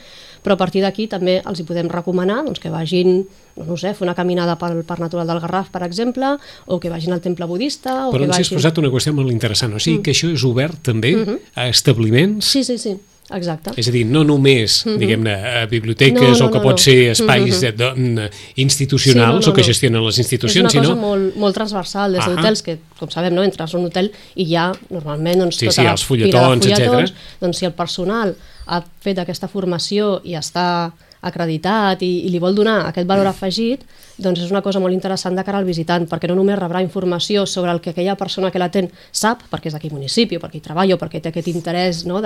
però 0.43 0.53
a 0.55 0.58
partir 0.58 0.81
d'aquí 0.81 1.08
també 1.12 1.41
els 1.46 1.60
hi 1.60 1.65
podem 1.67 1.89
recomanar 1.91 2.43
doncs, 2.46 2.60
que 2.60 2.69
vagin, 2.72 3.25
no 3.58 3.74
ho 3.74 3.77
sé, 3.77 3.93
fer 3.93 4.05
una 4.08 4.15
caminada 4.15 4.55
pel 4.58 4.84
Parc 4.88 5.01
Natural 5.03 5.27
del 5.27 5.39
Garraf, 5.43 5.69
per 5.74 5.84
exemple, 5.84 6.38
o 6.67 6.79
que 6.79 6.89
vagin 6.89 7.13
al 7.13 7.22
temple 7.22 7.46
budista, 7.46 8.08
o 8.08 8.12
Però 8.13 8.19
que 8.24 8.29
ens 8.29 8.38
has 8.38 8.46
vagin... 8.48 8.58
posat 8.62 8.77
una 8.79 8.89
qüestió 8.93 9.13
molt 9.13 9.31
interessant. 9.31 9.74
O 9.75 9.79
sigui 9.79 10.01
que 10.03 10.12
això 10.15 10.31
és 10.34 10.43
obert 10.48 10.81
també 10.84 11.15
a 11.55 11.67
establiments 11.67 12.46
Sí, 12.46 12.63
sí, 12.63 12.77
sí, 12.77 12.96
exacte. 13.36 13.72
És 13.77 13.88
a 13.88 13.91
dir, 13.93 14.05
no 14.08 14.24
només, 14.25 14.79
diguem-ne, 14.88 15.34
a 15.62 15.65
biblioteques 15.69 16.22
Mhm. 16.22 16.31
No, 16.34 16.39
no, 16.39 16.46
o 16.48 16.51
que 16.51 16.58
no, 16.58 16.63
pot 16.63 16.77
no. 16.79 16.84
ser 16.84 16.98
espais 17.12 17.60
de, 17.62 17.72
de, 17.72 17.89
de, 17.93 18.29
institucionals 18.55 19.43
Sí, 19.43 19.50
no, 19.50 19.51
no, 19.51 19.51
o 19.51 19.55
que 19.55 19.63
gestionen 19.63 20.05
les 20.05 20.17
institucions, 20.17 20.74
és 20.74 20.79
una 20.79 20.84
cosa 20.84 20.96
sinó... 20.96 21.08
molt, 21.08 21.36
molt 21.36 21.55
transversal, 21.55 22.13
des 22.13 22.25
d'hotels, 22.25 22.63
que 22.65 22.79
com 23.00 23.10
sabem, 23.12 23.34
no, 23.36 23.43
entres 23.43 23.74
a 23.74 23.77
un 23.77 23.86
hotel 23.89 24.12
i 24.36 24.48
hi 24.50 24.55
ha 24.55 24.72
normalment 24.89 25.43
doncs, 25.46 25.58
Sí, 25.60 25.67
tota 25.67 25.81
sí, 25.81 25.88
els 25.88 26.05
fila 26.08 26.25
de 26.25 26.31
fulletons, 26.31 26.65
fulletons, 26.65 27.12
etcètera. 27.12 27.38
doncs 27.41 27.58
si 27.62 27.65
el 27.69 27.74
personal 27.74 28.36
ha 28.69 28.81
fet 29.03 29.19
aquesta 29.21 29.49
formació 29.51 30.19
i 30.23 30.35
està 30.38 30.91
acreditat 31.25 32.03
i, 32.05 32.11
i 32.27 32.29
li 32.31 32.39
vol 32.39 32.55
donar 32.55 32.85
aquest 32.88 33.07
valor 33.09 33.27
afegit, 33.27 33.81
doncs 34.21 34.39
és 34.45 34.53
una 34.53 34.61
cosa 34.63 34.79
molt 34.79 34.95
interessant 34.95 35.35
de 35.35 35.43
cara 35.43 35.59
al 35.59 35.67
visitant, 35.67 36.05
perquè 36.07 36.29
no 36.31 36.38
només 36.38 36.59
rebrà 36.59 36.83
informació 36.85 37.43
sobre 37.49 37.73
el 37.73 37.81
que 37.83 37.91
aquella 37.91 38.15
persona 38.19 38.51
que 38.53 38.61
l'atén 38.61 38.88
sap, 39.11 39.43
perquè 39.51 39.67
és 39.67 39.75
d'aquell 39.75 39.95
municipi, 39.97 40.39
perquè 40.39 40.59
hi 40.59 40.63
treballa, 40.69 40.99
perquè 41.01 41.19
té 41.19 41.33
aquest 41.33 41.51
interès 41.51 42.05
no, 42.07 42.21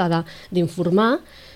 d'informar, 0.53 1.15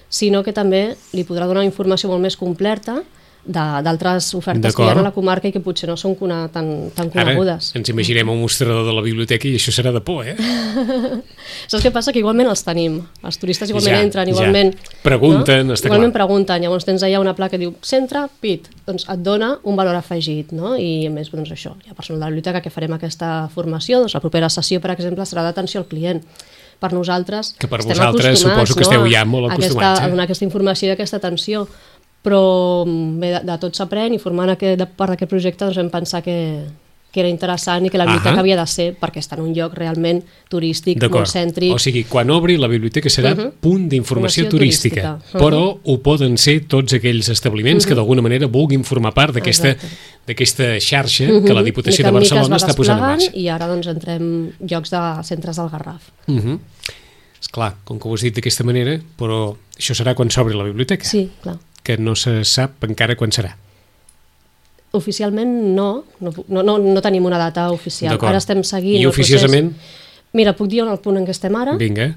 sinó 0.09 0.41
que 0.41 0.55
també 0.55 0.95
li 1.13 1.27
podrà 1.27 1.45
donar 1.45 1.67
informació 1.67 2.09
molt 2.09 2.23
més 2.23 2.39
completa 2.39 3.01
d'altres 3.47 4.33
ofertes 4.35 4.75
que 4.75 4.83
hi 4.83 4.89
ha 4.91 4.95
a 4.99 5.05
la 5.05 5.11
comarca 5.15 5.47
i 5.47 5.53
que 5.55 5.61
potser 5.63 5.87
no 5.89 5.95
són 5.99 6.15
cona, 6.19 6.43
tan, 6.53 6.91
tan 6.95 7.07
Ara 7.13 7.31
conegudes. 7.31 7.71
ens 7.79 7.89
imaginem 7.93 8.29
un 8.29 8.41
mostrador 8.41 8.83
de 8.85 8.93
la 8.93 9.01
biblioteca 9.05 9.47
i 9.47 9.55
això 9.55 9.71
serà 9.71 9.93
de 9.95 10.01
por, 10.03 10.27
eh? 10.27 10.35
Saps 11.71 11.83
què 11.83 11.91
passa? 11.95 12.11
Que 12.13 12.19
igualment 12.21 12.49
els 12.51 12.63
tenim. 12.67 12.99
Els 13.25 13.39
turistes 13.41 13.71
igualment 13.71 13.95
Ja, 13.95 14.03
entren, 14.03 14.29
ja. 14.29 14.35
igualment... 14.35 14.73
Pregunten, 15.03 15.71
està 15.75 15.89
igualment 15.89 16.11
clar. 16.13 16.25
pregunten. 16.25 16.61
Llavors 16.65 16.85
tens 16.87 17.05
allà 17.07 17.21
una 17.23 17.33
placa 17.37 17.55
que 17.55 17.61
diu 17.63 17.73
centre, 17.81 18.25
pit. 18.43 18.67
Doncs 18.87 19.07
et 19.09 19.23
dona 19.23 19.53
un 19.63 19.79
valor 19.79 19.95
afegit, 19.97 20.51
no? 20.55 20.75
I 20.75 21.07
a 21.07 21.13
més, 21.13 21.31
doncs 21.33 21.51
això, 21.55 21.73
hi 21.85 21.91
ha 21.91 21.95
personal 21.97 22.19
de 22.19 22.25
la 22.27 22.31
biblioteca 22.35 22.61
que 22.63 22.73
farem 22.73 22.93
aquesta 22.97 23.31
formació. 23.53 24.03
Doncs 24.03 24.15
la 24.17 24.23
propera 24.23 24.51
sessió, 24.53 24.81
per 24.83 24.91
exemple, 24.95 25.25
serà 25.27 25.43
d'atenció 25.47 25.81
al 25.83 25.87
client. 25.89 26.23
Per 26.77 26.91
nosaltres 26.93 27.55
Que 27.57 27.65
per 27.65 27.79
vosaltres 27.81 28.37
suposo 28.37 28.75
que 28.77 28.83
esteu 28.85 29.07
ja 29.09 29.23
molt 29.25 29.47
acostumats, 29.49 29.73
Aquesta, 29.73 30.03
eh? 30.03 30.05
A 30.05 30.09
donar 30.11 30.27
aquesta 30.27 30.45
informació 30.45 30.91
i 30.91 30.91
aquesta 30.93 31.17
atenció. 31.17 31.63
Però 32.23 32.83
mm, 32.85 33.19
bé, 33.21 33.31
de, 33.37 33.39
de 33.51 33.57
tot 33.61 33.75
s'aprèn 33.77 34.13
i 34.13 34.19
formant 34.19 34.49
aquest, 34.49 34.77
de 34.79 34.85
part 34.87 35.11
d'aquest 35.13 35.29
projecte 35.31 35.65
doncs 35.65 35.77
vam 35.77 35.89
pensar 35.89 36.21
que, 36.25 36.65
que 37.11 37.21
era 37.21 37.29
interessant 37.29 37.85
i 37.85 37.89
que 37.89 37.97
la 37.97 38.03
biblioteca 38.05 38.33
Ahà. 38.35 38.39
havia 38.43 38.57
de 38.59 38.65
ser 38.67 38.87
perquè 38.99 39.21
està 39.23 39.37
en 39.37 39.45
un 39.45 39.53
lloc 39.55 39.73
realment 39.77 40.19
turístic, 40.51 40.99
molt 41.09 41.29
cèntric. 41.31 41.71
O 41.73 41.79
sigui, 41.79 42.03
quan 42.03 42.29
obri 42.29 42.57
la 42.57 42.67
biblioteca 42.67 43.07
serà 43.09 43.31
Mhm. 43.33 43.53
punt 43.61 43.87
d'informació 43.89 44.43
Informació 44.43 44.49
turística, 44.49 45.01
turística. 45.17 45.39
però 45.39 45.79
ho 45.83 45.97
poden 46.03 46.37
ser 46.37 46.67
tots 46.67 46.93
aquells 46.93 47.29
establiments 47.29 47.85
que 47.87 47.95
d'alguna 47.95 48.21
manera 48.21 48.47
vulguin 48.47 48.83
formar 48.83 49.13
part 49.13 49.33
d'aquesta 49.33 49.69
Exacte. 49.69 49.95
d'aquesta 50.27 50.79
xarxa 50.81 51.25
que 51.45 51.53
la 51.53 51.63
Diputació 51.63 52.03
Mica 52.03 52.11
de 52.11 52.17
Barcelona 52.19 52.57
està 52.57 52.75
posant 52.75 52.99
en 52.99 53.05
marxa. 53.05 53.31
I 53.33 53.47
ara 53.47 53.67
doncs 53.67 53.87
entrem 53.87 54.51
llocs 54.59 54.89
de 54.91 55.23
centres 55.23 55.55
del 55.55 55.69
Garraf. 55.69 56.09
Uh 56.27 56.35
-huh. 56.35 56.59
Esclar, 57.39 57.75
com 57.85 57.99
que 57.99 58.07
ho 58.09 58.13
has 58.15 58.21
dit 58.21 58.33
d'aquesta 58.35 58.63
manera, 58.65 58.99
però 59.17 59.55
això 59.77 59.93
serà 59.95 60.15
quan 60.15 60.29
s'obri 60.29 60.55
la 60.57 60.63
biblioteca, 60.65 61.05
Sí, 61.05 61.29
clar. 61.41 61.57
Que 61.87 61.95
no 62.01 62.17
se 62.19 62.41
sap 62.47 62.83
encara 62.87 63.15
quan 63.19 63.31
serà. 63.31 63.53
Oficialment 64.97 65.53
no, 65.75 65.87
no, 66.23 66.33
no, 66.47 66.63
no, 66.63 66.77
no 66.83 67.03
tenim 67.05 67.25
una 67.27 67.39
data 67.39 67.69
oficial. 67.71 68.19
Ara 68.19 68.41
estem 68.41 68.63
seguint 68.67 69.01
I 69.03 69.07
oficiosament? 69.07 69.71
procés. 69.75 70.03
Mira, 70.35 70.53
puc 70.57 70.67
dir 70.71 70.83
en 70.83 70.91
el 70.91 70.99
punt 71.03 71.17
en 71.19 71.25
què 71.27 71.33
estem 71.35 71.55
ara? 71.55 71.77
Vinga. 71.79 72.11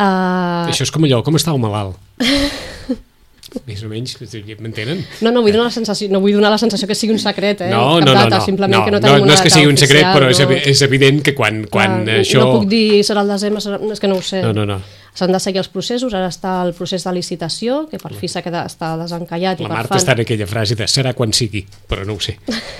Uh, 0.00 0.70
Això 0.70 0.86
és 0.86 0.92
com 0.94 1.04
allò, 1.04 1.20
com 1.26 1.36
està 1.36 1.52
el 1.52 1.60
malalt? 1.60 1.98
Més 3.66 3.80
o 3.82 3.88
menys, 3.90 4.14
m'entenen? 4.62 5.00
no, 5.24 5.32
no 5.34 5.40
vull, 5.42 5.50
donar 5.50 5.66
la 5.66 5.74
sensació, 5.74 6.06
no 6.14 6.20
vull 6.22 6.36
donar 6.36 6.52
la 6.52 6.58
sensació 6.62 6.86
que 6.86 6.94
sigui 6.94 7.16
un 7.16 7.18
secret, 7.18 7.64
eh? 7.66 7.70
No, 7.72 7.98
Cap 7.98 8.06
no, 8.06 8.12
no, 8.12 8.14
data, 8.14 8.38
no, 8.38 8.44
simplement 8.46 8.78
no, 8.78 8.84
que 8.86 8.92
no 8.94 9.00
no, 9.00 9.02
tenim 9.02 9.24
no 9.24 9.26
una 9.26 9.34
és 9.34 9.42
que 9.42 9.50
sigui 9.50 9.66
un 9.66 9.80
secret, 9.80 10.06
oficial, 10.06 10.46
però 10.46 10.54
no. 10.54 10.60
és 10.70 10.82
evident 10.86 11.18
que 11.26 11.34
quan, 11.34 11.64
quan 11.66 12.04
Clar, 12.06 12.20
això... 12.22 12.44
No 12.44 12.60
puc 12.60 12.68
dir 12.70 13.02
serà 13.06 13.24
el 13.26 13.32
desembre, 13.34 13.64
serà... 13.64 13.80
és 13.90 14.02
que 14.02 14.10
no 14.12 14.20
ho 14.20 14.22
sé. 14.22 14.44
No, 14.46 14.54
no, 14.54 14.68
no. 14.70 14.78
S'han 15.14 15.32
de 15.34 15.40
seguir 15.42 15.60
els 15.62 15.68
processos, 15.72 16.14
ara 16.14 16.28
està 16.30 16.52
el 16.64 16.72
procés 16.76 17.04
de 17.06 17.12
licitació, 17.16 17.82
que 17.90 17.98
per 17.98 18.12
fi 18.16 18.28
s'ha 18.30 18.42
quedat, 18.44 18.70
està 18.70 18.92
desencallat 19.00 19.60
i 19.60 19.66
La 19.66 19.72
per 19.72 19.76
Marta 19.76 19.94
fan... 19.94 20.02
està 20.02 20.16
en 20.16 20.22
aquella 20.24 20.46
frase 20.50 20.76
de 20.78 20.86
serà 20.90 21.12
quan 21.18 21.34
sigui, 21.36 21.64
però 21.90 22.06
no 22.06 22.16
ho 22.16 22.22
sé. 22.22 22.36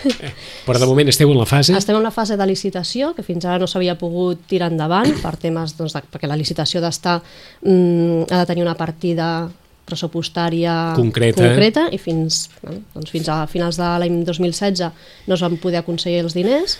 Però 0.66 0.78
de 0.78 0.86
moment 0.86 1.10
esteu 1.10 1.30
en 1.32 1.38
la 1.40 1.46
fase... 1.48 1.74
Estem 1.76 1.96
en 1.98 2.04
la 2.06 2.12
fase 2.14 2.36
de 2.38 2.46
licitació, 2.46 3.12
que 3.16 3.24
fins 3.26 3.44
ara 3.44 3.58
no 3.62 3.68
s'havia 3.70 3.96
pogut 3.98 4.44
tirar 4.50 4.70
endavant 4.70 5.10
per 5.22 5.34
temes, 5.40 5.74
doncs, 5.78 5.96
de, 5.96 6.04
perquè 6.12 6.30
la 6.30 6.38
licitació 6.38 6.82
d'estar 6.84 7.18
mm, 7.20 8.30
ha 8.30 8.42
de 8.44 8.46
tenir 8.52 8.64
una 8.66 8.76
partida 8.78 9.48
pressupostària 9.90 10.94
Concreta. 10.96 11.42
concreta 11.42 11.86
i 11.90 11.98
fins, 11.98 12.44
bueno, 12.62 12.84
doncs 12.94 13.10
fins 13.10 13.30
a 13.32 13.42
finals 13.50 13.80
de 13.80 13.88
l'any 14.02 14.20
2016 14.26 14.84
no 15.26 15.36
es 15.36 15.44
van 15.44 15.56
poder 15.62 15.82
aconseguir 15.82 16.22
els 16.24 16.36
diners. 16.36 16.78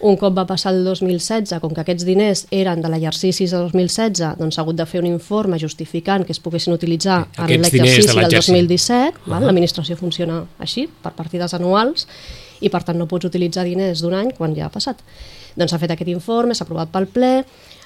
Un 0.00 0.16
cop 0.16 0.32
va 0.32 0.46
passar 0.48 0.70
el 0.72 0.78
2016, 0.86 1.58
com 1.60 1.74
que 1.76 1.82
aquests 1.82 2.06
diners 2.08 2.46
eren 2.56 2.80
de 2.80 2.88
l'exercici 2.88 3.44
de 3.50 3.58
2016, 3.66 4.38
doncs 4.38 4.56
s'ha 4.56 4.62
hagut 4.62 4.78
de 4.78 4.86
fer 4.88 5.02
un 5.02 5.08
informe 5.10 5.58
justificant 5.60 6.24
que 6.24 6.32
es 6.32 6.40
poguessin 6.40 6.72
utilitzar 6.72 7.26
en 7.36 7.44
Aquests 7.44 7.74
diners 7.74 8.06
de 8.08 8.14
l'exercici 8.14 8.14
del 8.14 8.22
l'exercici. 8.22 8.52
2017. 8.54 9.26
val? 9.26 9.44
L'administració 9.44 9.98
funciona 10.00 10.38
així, 10.58 10.86
per 11.02 11.12
partides 11.18 11.52
anuals, 11.58 12.06
i 12.64 12.72
per 12.72 12.80
tant 12.84 12.96
no 12.96 13.06
pots 13.08 13.28
utilitzar 13.28 13.66
diners 13.68 14.00
d'un 14.00 14.16
any 14.16 14.32
quan 14.36 14.56
ja 14.56 14.70
ha 14.70 14.72
passat. 14.72 15.04
Doncs 15.56 15.70
s'ha 15.74 15.78
fet 15.82 15.92
aquest 15.92 16.08
informe, 16.08 16.54
s'ha 16.56 16.64
aprovat 16.64 16.88
pel 16.92 17.06
ple, 17.06 17.34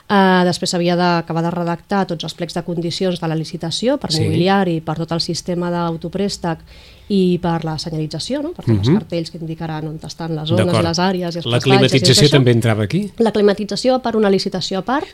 Uh, 0.05 0.45
després 0.45 0.69
s'havia 0.69 0.99
d'acabar 1.01 1.41
de 1.41 1.51
redactar 1.51 2.03
tots 2.07 2.27
els 2.27 2.35
plecs 2.37 2.53
de 2.53 2.61
condicions 2.63 3.17
de 3.23 3.27
la 3.27 3.35
licitació 3.35 3.97
per 3.97 4.13
Sí. 4.13 4.21
mobiliari, 4.21 4.83
per 4.85 4.99
tot 4.99 5.13
el 5.13 5.21
sistema 5.25 5.71
d'autoprèstec 5.73 6.59
i 7.09 7.39
per 7.43 7.65
la 7.65 7.77
senyalització, 7.79 8.41
no? 8.43 8.53
per 8.57 8.65
fer 8.65 8.75
els 8.79 8.89
cartells 8.89 9.31
que 9.31 9.37
indicaran 9.39 9.87
on 9.89 9.99
estan 10.03 10.35
les 10.35 10.49
zones, 10.49 10.67
Mhm. 10.67 10.83
Les 10.85 10.99
àrees 10.99 11.35
i 11.35 11.39
els 11.39 11.47
La 11.47 11.59
i 11.59 11.61
climatització 11.61 12.25
això. 12.25 12.31
també 12.31 12.51
entrava 12.53 12.83
aquí? 12.85 13.11
La 13.19 13.31
climatització 13.33 14.01
per 14.01 14.17
una 14.17 14.31
licitació 14.31 14.79
a 14.79 14.83
part, 14.83 15.07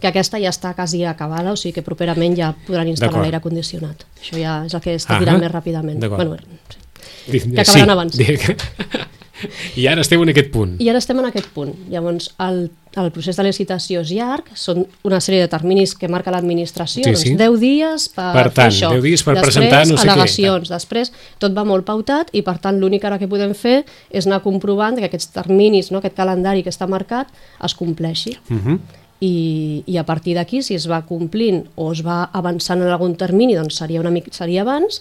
que 0.00 0.06
aquesta 0.08 0.40
ja 0.40 0.50
està 0.50 0.74
quasi 0.74 1.04
acabada, 1.04 1.52
o 1.52 1.56
sigui 1.56 1.72
que 1.74 1.82
properament 1.82 2.36
ja 2.36 2.54
podran 2.66 2.88
instal·lar 2.88 3.22
l'aire 3.22 3.40
condicionat. 3.40 4.04
Això 4.20 4.36
ja 4.40 4.64
és 4.66 4.74
el 4.74 4.80
que 4.80 4.94
està 4.96 5.14
Ahà. 5.14 5.18
tirant 5.20 5.40
més 5.40 5.52
ràpidament. 5.52 6.08
Bueno, 6.08 6.36
sí. 7.30 7.40
Que 7.40 7.60
acabaran 7.60 7.90
abans. 7.90 8.16
I 9.76 9.86
ara 9.86 10.00
esteu 10.00 10.22
en 10.22 10.32
aquest 10.32 10.50
punt. 10.52 10.76
I 10.80 10.88
ara 10.88 10.98
estem 10.98 11.18
en 11.20 11.26
aquest 11.28 11.48
punt. 11.54 11.74
Llavors, 11.92 12.30
el, 12.40 12.70
el 12.96 13.10
procés 13.12 13.36
de 13.36 13.44
licitació 13.44 14.00
és 14.00 14.10
llarg, 14.16 14.48
són 14.56 14.86
una 15.04 15.20
sèrie 15.20 15.42
de 15.44 15.48
terminis 15.52 15.94
que 15.94 16.08
marca 16.08 16.32
l'administració, 16.32 17.04
Sí, 17.04 17.10
doncs 17.10 17.24
sí. 17.26 17.34
10 17.36 17.58
dies 17.60 18.08
per, 18.16 18.32
Per 18.32 18.46
tant, 18.48 18.54
fer 18.56 18.68
això. 18.72 18.92
10 18.96 19.02
dies 19.04 19.22
per 19.26 19.34
després, 19.34 19.54
presentar 19.54 19.82
no 19.86 19.96
sé 19.96 20.06
què. 20.06 20.12
al·legacions, 20.12 20.70
després 20.72 21.12
tot 21.38 21.52
va 21.56 21.64
molt 21.64 21.84
pautat 21.84 22.30
i 22.32 22.42
per 22.42 22.58
tant 22.58 22.78
l'únic 22.80 23.04
ara 23.04 23.18
que 23.18 23.28
podem 23.28 23.52
fer 23.54 23.84
és 24.10 24.26
anar 24.26 24.40
comprovant 24.42 24.96
que 24.96 25.04
aquests 25.10 25.28
terminis, 25.36 25.90
no, 25.92 25.98
aquest 25.98 26.16
calendari 26.16 26.62
que 26.62 26.70
està 26.72 26.88
marcat, 26.88 27.28
es 27.62 27.74
compleixi. 27.74 28.38
Uh 28.50 28.56
-huh. 28.56 28.78
I, 29.24 29.82
i 29.88 29.96
a 29.96 30.02
partir 30.04 30.34
d'aquí, 30.36 30.58
si 30.60 30.74
es 30.76 30.84
va 30.90 30.98
complint 31.08 31.62
o 31.80 31.86
es 31.94 32.02
va 32.04 32.26
avançant 32.36 32.82
en 32.84 32.90
algun 32.92 33.14
termini, 33.16 33.54
doncs 33.56 33.78
seria, 33.80 34.00
una 34.02 34.10
mica, 34.12 34.28
seria 34.36 34.60
abans 34.60 34.98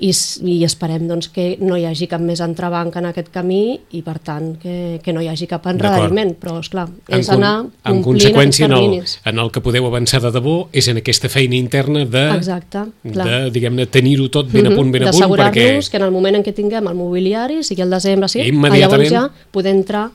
i, 0.00 0.08
i 0.48 0.54
esperem 0.64 1.04
doncs, 1.10 1.28
que 1.28 1.58
no 1.60 1.76
hi 1.76 1.84
hagi 1.84 2.06
cap 2.08 2.22
més 2.24 2.40
entrebanc 2.40 2.96
en 2.96 3.10
aquest 3.10 3.28
camí 3.34 3.78
i 3.92 4.00
per 4.06 4.14
tant 4.24 4.54
que, 4.62 5.00
que 5.04 5.12
no 5.12 5.20
hi 5.20 5.28
hagi 5.28 5.46
cap 5.50 5.66
enredariment, 5.68 6.32
però 6.40 6.56
esclar, 6.62 6.86
En, 7.10 7.18
és 7.20 7.28
con- 7.28 7.42
anar 7.42 7.66
en 7.92 8.00
conseqüència, 8.06 8.70
en 8.70 8.72
el, 8.78 8.96
en 9.28 9.42
el 9.44 9.50
que 9.52 9.60
podeu 9.60 9.84
avançar 9.90 10.22
de 10.24 10.30
debò 10.32 10.56
és 10.72 10.88
en 10.88 11.02
aquesta 11.02 11.28
feina 11.28 11.58
interna 11.60 12.06
de, 12.08 12.24
Exacte, 12.38 12.86
clar. 13.12 13.26
de 13.28 13.50
diguem-ne, 13.52 13.84
tenir-ho 13.92 14.30
tot 14.32 14.48
ben 14.52 14.70
a 14.70 14.72
punt, 14.72 14.90
ben 14.96 15.04
a 15.04 15.12
punt, 15.12 15.20
perquè... 15.36 15.66
D'assegurar-nos 15.68 15.90
que 15.92 16.00
en 16.00 16.06
el 16.08 16.16
moment 16.16 16.40
en 16.40 16.46
què 16.48 16.56
tinguem 16.56 16.88
el 16.88 16.96
mobiliari, 16.96 17.60
sigui 17.68 17.84
el 17.84 17.92
desembre, 17.92 18.32
Immediatament. 18.48 18.80
llavors 18.80 19.12
ja 19.12 19.50
poder 19.52 19.74
entrar 19.76 20.06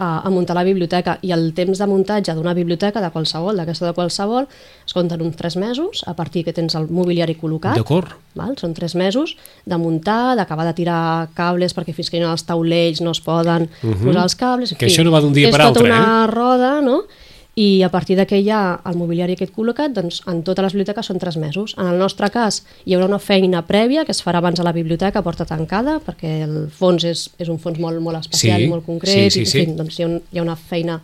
a, 0.00 0.22
a 0.24 0.30
muntar 0.32 0.56
la 0.56 0.64
biblioteca 0.64 1.18
i 1.22 1.34
el 1.36 1.50
temps 1.54 1.78
de 1.78 1.86
muntatge 1.86 2.32
d'una 2.34 2.54
biblioteca 2.56 3.02
de 3.04 3.10
qualsevol, 3.12 3.60
d'aquesta 3.60 3.90
de 3.90 3.94
qualsevol, 3.96 4.48
es 4.86 4.96
compten 4.96 5.20
uns 5.22 5.36
3 5.36 5.58
mesos 5.60 6.02
a 6.08 6.16
partir 6.16 6.46
que 6.46 6.54
tens 6.56 6.74
el 6.78 6.88
mobiliari 6.88 7.36
col·locat. 7.36 7.76
D'acord. 7.76 8.16
Són 8.60 8.72
3 8.74 8.96
mesos 8.96 9.36
de 9.68 9.76
muntar, 9.76 10.36
d'acabar 10.38 10.64
de 10.70 10.76
tirar 10.78 11.28
cables 11.36 11.76
perquè 11.76 11.92
fins 11.94 12.08
que 12.08 12.16
hi 12.16 12.24
ha 12.24 12.32
els 12.32 12.46
taulells 12.48 13.02
no 13.04 13.12
es 13.12 13.20
poden 13.20 13.68
posar 13.82 14.24
els 14.24 14.38
cables. 14.40 14.72
en 14.72 14.80
Que 14.80 14.88
fi, 14.88 14.94
això 14.94 15.04
no 15.04 15.12
va 15.12 15.20
d'un 15.20 15.36
dia 15.36 15.50
és 15.50 15.54
per 15.54 15.66
altre, 15.66 15.84
tota 15.84 15.92
una 15.92 16.24
eh? 16.24 16.30
roda, 16.32 16.72
no? 16.80 17.02
I 17.60 17.82
a 17.82 17.90
partir 17.90 18.16
de 18.16 18.24
que 18.26 18.38
hi 18.40 18.48
ha 18.48 18.80
el 18.88 18.96
mobiliari 18.96 19.34
aquest 19.36 19.52
col·locat, 19.52 19.92
doncs 19.92 20.22
en 20.30 20.38
totes 20.46 20.64
les 20.64 20.76
biblioteques 20.76 21.10
són 21.10 21.18
tres 21.20 21.36
mesos. 21.36 21.74
En 21.76 21.90
el 21.90 21.98
nostre 22.00 22.30
cas 22.32 22.62
hi 22.86 22.96
haurà 22.96 23.08
una 23.10 23.18
feina 23.20 23.60
prèvia 23.68 24.06
que 24.08 24.14
es 24.16 24.22
farà 24.24 24.40
abans 24.40 24.62
a 24.62 24.64
la 24.64 24.72
biblioteca 24.72 25.20
porta 25.26 25.44
tancada, 25.44 25.98
perquè 26.06 26.38
el 26.46 26.54
fons 26.72 27.04
és, 27.04 27.26
és 27.36 27.50
un 27.52 27.60
fons 27.60 27.76
molt, 27.82 28.00
molt 28.00 28.22
especial 28.22 28.64
Sí, 28.64 28.70
molt 28.70 28.86
concret, 28.86 29.34
sí, 29.34 29.44
sí, 29.44 29.58
i, 29.60 29.66
en 29.66 29.74
fi, 29.74 29.76
doncs 29.76 29.98
hi 29.98 30.06
ha, 30.06 30.08
un, 30.08 30.16
hi 30.32 30.40
ha 30.40 30.46
una 30.46 30.56
feina 30.56 30.96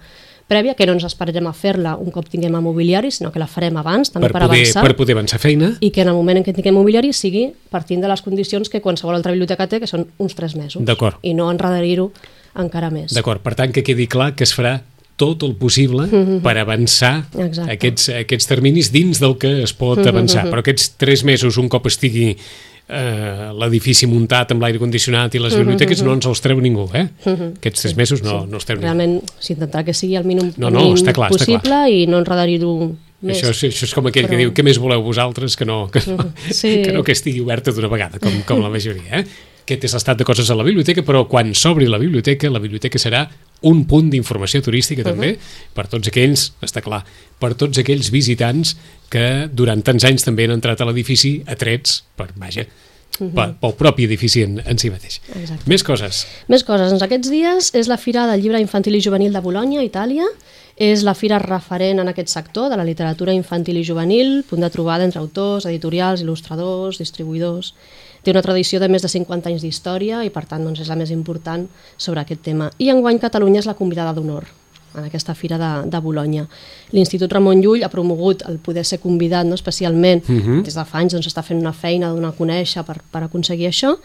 prèvia 0.48 0.72
que 0.78 0.86
no 0.88 0.94
ens 0.96 1.04
esperarem 1.04 1.44
a 1.50 1.52
fer-la 1.52 1.92
un 2.00 2.08
cop 2.14 2.30
tinguem 2.32 2.56
el 2.56 2.64
mobiliari, 2.64 3.12
sinó 3.12 3.34
que 3.34 3.42
la 3.42 3.50
farem 3.50 3.76
abans, 3.76 4.14
també 4.14 4.30
per, 4.30 4.38
per, 4.38 4.46
poder, 4.46 4.62
avançar 4.62 4.86
per 4.86 4.96
poder 4.96 5.18
avançar 5.18 5.42
feina. 5.42 5.72
i 5.80 5.92
que 5.92 6.06
en 6.06 6.14
el 6.14 6.16
moment 6.16 6.40
en 6.40 6.46
què 6.46 6.56
tinguem 6.56 6.78
mobiliari 6.78 7.12
sigui 7.12 7.50
partint 7.68 8.00
de 8.00 8.08
les 8.08 8.25
condicions 8.25 8.72
que 8.72 8.80
qualsevol 8.80 9.18
altra 9.18 9.34
biblioteca 9.36 9.68
té, 9.68 9.82
que 9.82 9.90
són 9.90 10.08
uns 10.22 10.38
tres 10.38 10.56
mesos. 10.56 10.80
D'acord. 10.88 11.20
I 11.20 11.36
no 11.36 11.50
enredarir-ho 11.52 12.12
encara 12.56 12.88
més. 12.94 13.12
D'acord, 13.12 13.44
per 13.44 13.58
tant, 13.58 13.75
que 13.75 13.84
quedi 13.84 14.06
clar 14.08 14.32
que 14.38 14.46
es 14.46 14.54
farà 14.56 14.78
tot 15.16 15.42
el 15.46 15.54
possible 15.56 16.06
per 16.44 16.56
avançar 16.61 17.26
Exacte. 17.32 17.73
aquests, 17.73 18.08
aquests 18.23 18.46
terminis 18.50 18.90
dins 18.92 19.18
del 19.23 19.38
que 19.40 19.62
es 19.64 19.73
pot 19.73 20.02
avançar. 20.06 20.44
Però 20.50 20.61
aquests 20.61 20.90
tres 21.00 21.25
mesos, 21.25 21.56
un 21.56 21.68
cop 21.73 21.87
estigui 21.88 22.35
eh, 22.88 23.49
l'edifici 23.56 24.06
muntat 24.06 24.52
amb 24.54 24.62
l'aire 24.62 24.78
condicionat 24.82 25.35
i 25.35 25.40
les 25.42 25.56
biblioteques, 25.56 26.02
no 26.06 26.12
ens 26.14 26.28
els 26.28 26.42
treu 26.44 26.61
ningú, 26.62 26.85
eh? 26.94 27.06
Aquests 27.26 27.87
tres 27.87 27.96
mesos 27.99 28.23
no, 28.23 28.44
no 28.46 28.61
els 28.61 28.68
treu 28.68 28.76
ningú. 28.78 28.87
Realment 28.92 29.16
s'intentarà 29.42 29.85
que 29.88 29.94
sigui 29.96 30.16
el 30.20 30.28
mínim, 30.28 30.52
No, 30.56 30.70
no, 30.70 30.85
mínim 30.85 31.00
està 31.00 31.16
clar, 31.16 31.32
està 31.32 31.46
possible 31.49 31.80
i 31.96 32.04
no 32.11 32.20
enredarir-ho 32.23 32.75
més. 33.26 33.40
Això, 33.40 33.50
és- 33.56 33.64
això 33.73 33.88
és 33.88 33.94
com 33.96 34.06
aquell 34.06 34.28
que 34.28 34.37
Però- 34.37 34.44
diu 34.44 34.52
què 34.54 34.62
més 34.62 34.78
voleu 34.78 35.02
vosaltres 35.02 35.56
que 35.56 35.64
no 35.64 35.88
que, 35.90 36.04
no, 36.06 36.18
Sí. 36.52 36.82
que, 36.85 36.92
no 36.92 37.02
que 37.02 37.12
estigui 37.16 37.40
oberta 37.40 37.73
d'una 37.73 37.88
vegada, 37.88 38.20
com, 38.20 38.30
com 38.46 38.61
la 38.62 38.68
majoria. 38.70 39.23
Eh? 39.23 39.25
Aquest 39.66 39.88
és 39.88 39.94
l'estat 39.96 40.18
de 40.20 40.25
coses 40.28 40.46
a 40.50 40.54
la 40.54 40.62
biblioteca, 40.62 41.02
però 41.02 41.25
quan 41.26 41.50
s'obri 41.58 41.88
la 41.90 41.99
biblioteca, 41.99 42.46
la 42.54 42.61
biblioteca 42.62 43.00
serà 43.02 43.25
un 43.66 43.85
punt 43.90 44.11
d'informació 44.12 44.62
turística 44.64 45.04
també, 45.06 45.35
per 45.75 45.87
tots 45.92 46.11
aquells, 46.11 46.50
està 46.64 46.82
clar, 46.85 47.02
per 47.42 47.54
tots 47.58 47.82
aquells 47.82 48.11
visitants 48.14 48.76
que 49.12 49.46
durant 49.52 49.82
tants 49.85 50.06
anys 50.08 50.26
també 50.26 50.46
han 50.46 50.56
entrat 50.56 50.80
a 50.80 50.88
l'edifici 50.88 51.38
atrets 51.46 52.02
per, 52.16 52.30
vaja, 52.38 52.66
pel, 53.18 53.56
pel 53.61 53.75
propi 53.78 54.06
edifici 54.06 54.44
en, 54.46 54.61
en 54.64 54.78
si 54.78 54.90
mateix. 54.92 55.20
Exacte. 55.35 55.64
Més 55.70 55.85
coses. 55.87 56.23
Més 56.52 56.64
coses. 56.66 56.92
Doncs 56.92 57.04
aquests 57.06 57.32
dies 57.32 57.73
és 57.78 57.90
la 57.90 57.99
Fira 58.00 58.26
del 58.30 58.44
Llibre 58.44 58.61
Infantil 58.62 58.99
i 58.99 59.02
Juvenil 59.04 59.37
de 59.37 59.42
Bologna, 59.44 59.85
Itàlia. 59.87 60.28
És 60.76 61.00
la 61.06 61.14
fira 61.16 61.38
referent 61.40 62.02
en 62.02 62.11
aquest 62.11 62.28
sector 62.28 62.68
de 62.68 62.76
la 62.76 62.85
literatura 62.85 63.32
infantil 63.32 63.78
i 63.80 63.85
juvenil, 63.88 64.42
punt 64.44 64.61
de 64.61 64.68
trobada 64.68 65.06
entre 65.08 65.23
autors, 65.23 65.64
editorials, 65.64 66.25
il·lustradors, 66.25 67.00
distribuïdors... 67.00 67.73
té 68.26 68.35
una 68.35 68.42
tradició 68.42 68.80
de 68.83 68.88
més 68.90 69.04
de 69.06 69.09
50 69.12 69.52
anys 69.52 69.62
d'història 69.62 70.25
i 70.26 70.33
per 70.35 70.42
tant 70.50 70.64
doncs, 70.66 70.83
és 70.83 70.90
la 70.90 70.99
més 70.99 71.12
important 71.14 71.68
sobre 71.97 72.25
aquest 72.25 72.42
tema. 72.42 72.73
I 72.83 72.90
enguany 72.90 73.21
Catalunya 73.23 73.62
és 73.62 73.68
la 73.71 73.76
convidada 73.78 74.14
d'honor 74.16 74.49
en 74.97 75.04
aquesta 75.06 75.35
fira 75.37 75.59
de, 75.61 75.71
de 75.92 76.00
Bologna. 76.00 76.47
L'Institut 76.97 77.33
Ramon 77.33 77.61
Llull 77.62 77.85
ha 77.85 77.92
promogut 77.92 78.42
el 78.49 78.56
poder 78.64 78.83
ser 78.88 78.99
convidat, 79.02 79.47
no? 79.47 79.54
especialment 79.54 80.25
uh 80.25 80.33
-huh. 80.33 80.62
des 80.64 80.75
de 80.75 80.85
fa 80.85 80.99
anys 80.99 81.12
doncs, 81.12 81.28
està 81.28 81.42
fent 81.42 81.61
una 81.61 81.73
feina 81.73 82.09
de 82.09 82.14
donar 82.14 82.30
a 82.30 82.38
conèixer 82.38 82.83
per, 82.83 82.97
per 83.12 83.23
aconseguir 83.23 83.68
això 83.68 83.97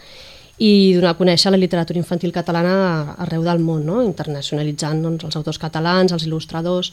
i 0.58 0.94
donar 0.94 1.10
a 1.10 1.18
conèixer 1.18 1.50
la 1.50 1.56
literatura 1.56 1.98
infantil 1.98 2.32
catalana 2.32 3.14
arreu 3.18 3.42
del 3.42 3.58
món, 3.58 3.84
no? 3.84 4.02
internacionalitzant 4.02 5.02
doncs, 5.02 5.24
els 5.24 5.36
autors 5.36 5.58
catalans, 5.58 6.12
els 6.12 6.26
il·lustradors, 6.26 6.92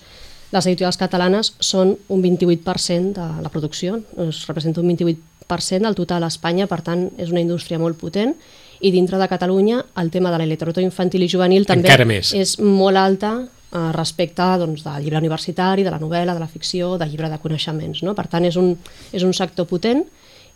les 0.52 0.66
editorials 0.66 0.98
catalanes 0.98 1.54
són 1.60 1.98
un 2.08 2.22
28% 2.24 3.14
de 3.14 3.42
la 3.42 3.50
producció, 3.50 4.02
es 4.18 4.48
representa 4.48 4.82
un 4.82 4.88
28% 4.88 5.18
del 5.50 5.96
total 5.96 6.24
a 6.24 6.28
Espanya, 6.28 6.68
per 6.68 6.82
tant 6.86 7.10
és 7.18 7.32
una 7.32 7.42
indústria 7.42 7.80
molt 7.80 7.98
potent 7.98 8.36
i 8.82 8.92
dintre 8.92 9.18
de 9.18 9.28
Catalunya 9.28 9.84
el 9.98 10.12
tema 10.12 10.32
de 10.32 10.38
la 10.38 10.46
literatura 10.46 10.86
infantil 10.86 11.24
i 11.24 11.30
juvenil 11.30 11.66
també 11.66 11.90
és 12.38 12.60
molt 12.60 12.98
alta 12.98 13.32
eh, 13.42 13.92
respecte 13.92 14.46
doncs, 14.62 14.84
del 14.84 15.04
llibre 15.04 15.20
universitari, 15.20 15.84
de 15.84 15.92
la 15.92 16.00
novel·la, 16.00 16.34
de 16.34 16.40
la 16.40 16.48
ficció, 16.48 16.98
del 16.98 17.10
llibre 17.10 17.30
de 17.30 17.40
coneixements. 17.42 18.04
No? 18.04 18.14
Per 18.16 18.28
tant, 18.28 18.46
és 18.46 18.56
un, 18.56 18.76
és 19.12 19.24
un 19.24 19.34
sector 19.34 19.68
potent 19.68 20.06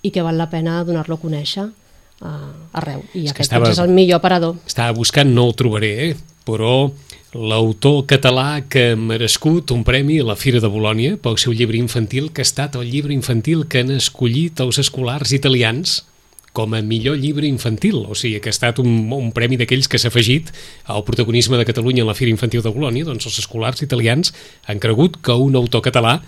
i 0.04 0.12
que 0.12 0.22
val 0.22 0.38
la 0.38 0.50
pena 0.52 0.84
donar-lo 0.84 1.18
a 1.18 1.22
conèixer 1.22 1.66
uh, 1.66 2.78
arreu. 2.80 3.04
I 3.14 3.26
és 3.26 3.34
aquest 3.34 3.50
estava, 3.50 3.72
és 3.72 3.80
el 3.80 3.92
millor 3.92 4.22
aparador. 4.22 4.60
Estava 4.68 4.96
buscant, 4.96 5.34
no 5.34 5.48
el 5.50 5.58
trobaré, 5.60 5.94
eh? 6.10 6.16
però 6.46 6.92
l'autor 7.34 8.06
català 8.06 8.62
que 8.70 8.92
ha 8.92 8.96
merescut 8.96 9.72
un 9.74 9.84
premi 9.84 10.20
a 10.22 10.26
la 10.28 10.38
Fira 10.38 10.62
de 10.62 10.70
Bolònia 10.70 11.18
pel 11.18 11.40
seu 11.42 11.54
llibre 11.54 11.80
infantil, 11.82 12.30
que 12.30 12.46
ha 12.46 12.48
estat 12.48 12.78
el 12.78 12.86
llibre 12.86 13.14
infantil 13.14 13.66
que 13.66 13.82
han 13.82 13.90
escollit 13.96 14.62
els 14.62 14.78
escolars 14.78 15.34
italians 15.34 16.04
com 16.54 16.76
a 16.78 16.84
millor 16.86 17.18
llibre 17.18 17.50
infantil, 17.50 18.04
o 18.06 18.14
sigui 18.14 18.38
que 18.38 18.52
ha 18.52 18.54
estat 18.54 18.78
un, 18.84 19.10
un 19.10 19.32
premi 19.34 19.58
d'aquells 19.58 19.90
que 19.90 19.98
s'ha 19.98 20.12
afegit 20.14 20.52
al 20.86 21.02
protagonisme 21.08 21.58
de 21.58 21.66
Catalunya 21.66 22.06
a 22.06 22.12
la 22.12 22.14
Fira 22.14 22.30
Infantil 22.30 22.62
de 22.62 22.70
Bolònia, 22.70 23.10
doncs 23.10 23.26
els 23.26 23.42
escolars 23.42 23.82
italians 23.82 24.30
han 24.70 24.78
cregut 24.78 25.18
que 25.26 25.34
un 25.34 25.58
autor 25.58 25.82
català 25.82 26.20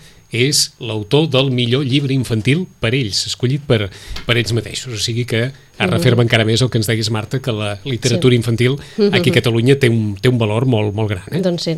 és 0.46 0.72
l'autor 0.78 1.26
del 1.32 1.50
millor 1.54 1.84
llibre 1.86 2.14
infantil 2.14 2.66
per 2.80 2.92
ells, 2.94 3.24
escollit 3.30 3.64
per, 3.66 3.86
per 4.26 4.36
ells 4.36 4.52
mateixos, 4.56 4.94
o 4.94 5.00
sigui 5.02 5.24
que 5.28 5.46
es 5.48 5.90
referma 5.90 6.24
encara 6.24 6.46
més 6.48 6.62
el 6.64 6.70
que 6.72 6.80
ens 6.80 6.88
deguis, 6.88 7.10
Marta, 7.12 7.40
que 7.42 7.52
la 7.52 7.74
literatura 7.84 8.32
sí. 8.32 8.40
infantil 8.40 8.76
aquí 9.12 9.32
a 9.32 9.36
Catalunya 9.38 9.76
té 9.80 9.90
un, 9.92 10.14
té 10.20 10.32
un 10.32 10.38
valor 10.40 10.64
molt, 10.70 10.94
molt 10.96 11.12
gran. 11.12 11.26
Eh? 11.30 11.42
Doncs 11.44 11.68
sí. 11.68 11.76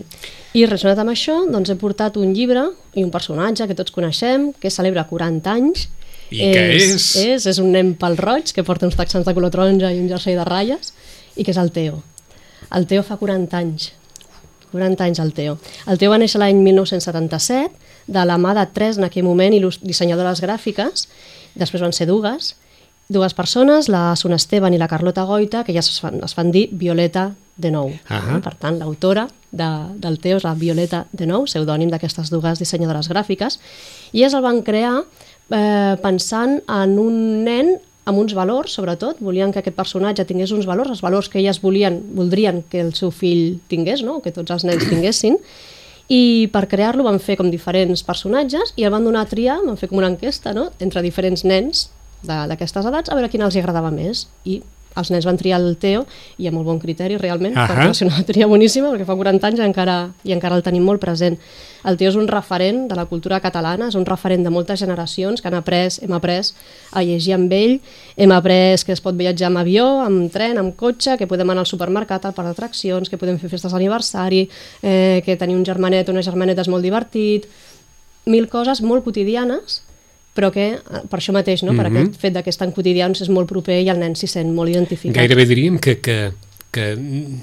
I 0.54 0.64
relacionat 0.66 1.02
amb 1.02 1.12
això, 1.12 1.40
doncs 1.50 1.72
he 1.72 1.78
portat 1.80 2.16
un 2.20 2.32
llibre 2.36 2.68
i 2.94 3.04
un 3.04 3.12
personatge 3.14 3.66
que 3.68 3.76
tots 3.78 3.94
coneixem, 3.94 4.52
que 4.60 4.70
celebra 4.72 5.06
40 5.10 5.54
anys, 5.54 5.88
i 6.30 6.42
és, 6.44 6.54
què 6.54 6.64
és? 6.76 7.08
És, 7.24 7.46
és 7.48 7.60
un 7.62 7.70
nen 7.72 7.94
pel 7.98 8.18
roig 8.20 8.52
que 8.52 8.64
porta 8.64 8.86
uns 8.88 8.96
texans 8.98 9.26
de 9.26 9.34
color 9.36 9.52
taronja 9.54 9.92
i 9.94 10.00
un 10.00 10.08
jersei 10.10 10.36
de 10.36 10.44
ratlles 10.44 10.92
i 11.36 11.44
que 11.44 11.54
és 11.54 11.60
el 11.60 11.72
Teo. 11.72 12.02
El 12.74 12.86
Teo 12.90 13.04
fa 13.06 13.16
40 13.16 13.56
anys. 13.56 13.92
40 14.72 15.06
anys 15.06 15.20
el 15.24 15.32
Teo. 15.32 15.56
El 15.88 16.00
Teo 16.00 16.12
va 16.12 16.18
néixer 16.20 16.40
l'any 16.42 16.60
1977 16.60 17.87
de 18.08 18.24
la 18.24 18.38
mà 18.40 18.54
de 18.56 18.64
tres 18.72 18.98
en 18.98 19.06
aquell 19.06 19.26
moment 19.26 19.54
dissenyadores 19.84 20.40
gràfiques, 20.42 21.06
després 21.54 21.84
van 21.84 21.94
ser 21.94 22.08
dues, 22.08 22.54
dues 23.08 23.34
persones, 23.34 23.88
la 23.88 24.16
Sun 24.16 24.36
Esteban 24.36 24.74
i 24.74 24.80
la 24.80 24.88
Carlota 24.88 25.24
Goita, 25.28 25.64
que 25.64 25.72
ja 25.76 25.84
es 25.84 26.00
fan, 26.00 26.20
es 26.24 26.34
fan 26.36 26.52
dir 26.52 26.68
Violeta 26.72 27.32
de 27.56 27.70
Nou. 27.70 27.88
Uh 27.88 28.16
-huh. 28.16 28.40
Per 28.40 28.54
tant, 28.54 28.78
l'autora 28.78 29.28
de, 29.50 29.68
del 29.96 30.18
Teo 30.18 30.36
és 30.36 30.44
la 30.44 30.54
Violeta 30.54 31.06
de 31.12 31.26
Nou, 31.26 31.44
pseudònim 31.44 31.90
d'aquestes 31.90 32.30
dues 32.30 32.58
dissenyadores 32.58 33.08
gràfiques, 33.08 33.58
i 34.12 34.22
elles 34.22 34.34
el 34.34 34.42
van 34.42 34.62
crear 34.62 35.04
eh, 35.50 35.96
pensant 36.02 36.62
en 36.66 36.98
un 36.98 37.44
nen 37.44 37.78
amb 38.04 38.18
uns 38.18 38.32
valors, 38.34 38.72
sobretot, 38.72 39.20
volien 39.20 39.52
que 39.52 39.58
aquest 39.58 39.76
personatge 39.76 40.24
tingués 40.24 40.52
uns 40.52 40.66
valors, 40.66 40.90
els 40.90 41.02
valors 41.04 41.28
que 41.28 41.38
elles 41.38 41.60
volien, 41.60 42.00
voldrien 42.16 42.62
que 42.70 42.80
el 42.80 42.94
seu 42.94 43.10
fill 43.10 43.60
tingués, 43.68 44.02
no? 44.02 44.22
que 44.24 44.32
tots 44.32 44.50
els 44.50 44.64
nens 44.64 44.88
tinguessin, 44.92 45.36
i 46.08 46.48
per 46.52 46.64
crear-lo 46.68 47.04
van 47.04 47.20
fer 47.20 47.36
com 47.36 47.50
diferents 47.52 48.02
personatges 48.06 48.72
i 48.76 48.86
el 48.88 48.92
van 48.94 49.04
donar 49.04 49.26
a 49.26 49.30
triar, 49.30 49.58
van 49.64 49.76
fer 49.76 49.90
com 49.90 50.00
una 50.00 50.08
enquesta 50.08 50.54
no? 50.56 50.70
entre 50.80 51.04
diferents 51.04 51.44
nens 51.44 51.88
d'aquestes 52.24 52.88
edats 52.88 53.12
a 53.12 53.14
veure 53.14 53.30
quin 53.30 53.44
els 53.46 53.56
agradava 53.60 53.92
més 53.94 54.26
i 54.48 54.58
els 54.96 55.10
nens 55.12 55.26
van 55.28 55.38
triar 55.38 55.60
el 55.60 55.76
Teo 55.80 56.04
i 56.38 56.48
amb 56.48 56.58
molt 56.58 56.66
bon 56.66 56.78
criteri 56.82 57.18
realment, 57.18 57.54
uh 57.54 57.60
-huh. 57.60 57.68
perquè 57.68 57.86
va 57.86 57.94
ser 57.94 58.06
una 58.06 58.24
tria 58.24 58.46
boníssima 58.46 58.90
perquè 58.90 59.04
fa 59.04 59.14
40 59.14 59.46
anys 59.46 59.58
i 59.58 59.62
encara, 59.62 60.10
i 60.24 60.32
encara 60.32 60.56
el 60.56 60.62
tenim 60.62 60.82
molt 60.84 61.00
present. 61.00 61.38
El 61.84 61.96
Teo 61.96 62.08
és 62.08 62.16
un 62.16 62.26
referent 62.26 62.88
de 62.88 62.94
la 62.94 63.06
cultura 63.06 63.40
catalana, 63.40 63.88
és 63.88 63.94
un 63.94 64.04
referent 64.04 64.42
de 64.42 64.50
moltes 64.50 64.80
generacions 64.80 65.40
que 65.40 65.48
han 65.48 65.54
après, 65.54 66.02
hem 66.02 66.12
après 66.12 66.52
a 66.92 67.02
llegir 67.02 67.34
amb 67.34 67.52
ell, 67.52 67.80
hem 68.16 68.32
après 68.32 68.84
que 68.84 68.92
es 68.92 69.00
pot 69.00 69.14
viatjar 69.14 69.46
amb 69.46 69.58
avió, 69.58 70.00
amb 70.00 70.32
tren, 70.32 70.58
amb 70.58 70.76
cotxe, 70.76 71.16
que 71.16 71.26
podem 71.26 71.50
anar 71.50 71.60
al 71.60 71.66
supermercat, 71.66 72.24
al 72.24 72.34
parc 72.34 72.48
d'atraccions, 72.48 73.08
que 73.08 73.16
podem 73.16 73.38
fer 73.38 73.48
festes 73.48 73.72
d'aniversari, 73.72 74.48
eh, 74.82 75.22
que 75.24 75.36
tenir 75.36 75.56
un 75.56 75.64
germanet 75.64 76.08
o 76.08 76.12
una 76.12 76.22
germaneta 76.22 76.60
és 76.62 76.68
molt 76.68 76.82
divertit, 76.82 77.46
mil 78.26 78.48
coses 78.48 78.82
molt 78.82 79.04
quotidianes 79.04 79.87
però 80.38 80.52
que 80.54 80.66
eh, 80.78 81.04
per 81.10 81.18
això 81.18 81.34
mateix, 81.34 81.64
no? 81.64 81.72
Mm 81.72 81.74
-hmm. 81.74 81.82
per 81.82 81.90
mhm. 81.90 81.96
aquest 82.06 82.20
fet 82.20 82.42
que 82.44 82.50
és 82.50 82.56
tan 82.56 82.72
quotidians, 82.72 83.20
és 83.20 83.28
molt 83.28 83.48
proper 83.48 83.80
i 83.82 83.88
el 83.88 83.98
nen 83.98 84.14
s'hi 84.14 84.26
sent 84.26 84.54
molt 84.54 84.70
identificat. 84.70 85.16
Gairebé 85.16 85.46
diríem 85.46 85.78
que, 85.78 85.98
que, 86.00 86.32
que 86.70 86.96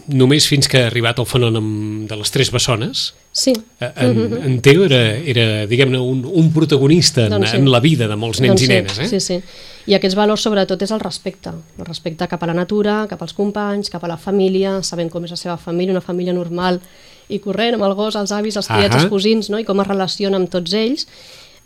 només 0.08 0.47
fins 0.47 0.67
que 0.67 0.84
ha 0.84 0.88
arribat 0.88 1.19
el 1.19 1.25
fenomen 1.25 2.08
de 2.08 2.15
les 2.15 2.31
tres 2.31 2.51
bessones, 2.51 3.13
sí. 3.31 3.53
Eh, 3.79 3.91
en, 3.95 4.12
mm 4.12 4.31
-hmm. 4.31 4.45
en 4.45 4.62
Teo 4.62 4.86
era, 4.86 5.17
era 5.17 5.67
diguem-ne, 5.67 5.99
un, 5.99 6.23
un 6.25 6.53
protagonista 6.53 7.25
en, 7.25 7.31
doncs 7.31 7.49
sí. 7.51 7.58
en 7.58 7.71
la 7.71 7.79
vida 7.79 8.08
de 8.08 8.15
molts 8.15 8.39
nens 8.39 8.51
doncs 8.51 8.63
i 8.63 8.67
nenes. 8.67 8.99
Eh? 8.99 9.08
Sí, 9.08 9.19
sí. 9.19 9.41
I 9.88 9.93
aquests 9.93 10.15
valors, 10.15 10.41
sobretot, 10.41 10.81
és 10.81 10.91
el 10.91 10.99
respecte. 10.99 11.49
El 11.77 11.86
respecte 11.86 12.27
cap 12.27 12.43
a 12.43 12.47
la 12.47 12.53
natura, 12.53 13.08
cap 13.08 13.21
als 13.21 13.34
companys, 13.34 13.89
cap 13.89 14.03
a 14.03 14.08
la 14.08 14.17
família, 14.17 14.81
sabent 14.81 15.10
com 15.10 15.23
és 15.23 15.31
la 15.31 15.38
seva 15.38 15.58
família, 15.58 15.91
una 15.91 16.01
família 16.01 16.34
normal 16.34 16.79
i 17.27 17.39
corrent, 17.39 17.73
amb 17.73 17.84
el 17.84 17.93
gos, 17.93 18.15
els 18.15 18.31
avis, 18.31 18.55
els 18.55 18.67
tiets, 18.67 18.95
els 18.95 19.05
cosins, 19.05 19.49
no? 19.49 19.60
i 19.60 19.63
com 19.63 19.79
es 19.81 19.88
relaciona 19.88 20.38
amb 20.38 20.49
tots 20.49 20.73
ells 20.73 21.08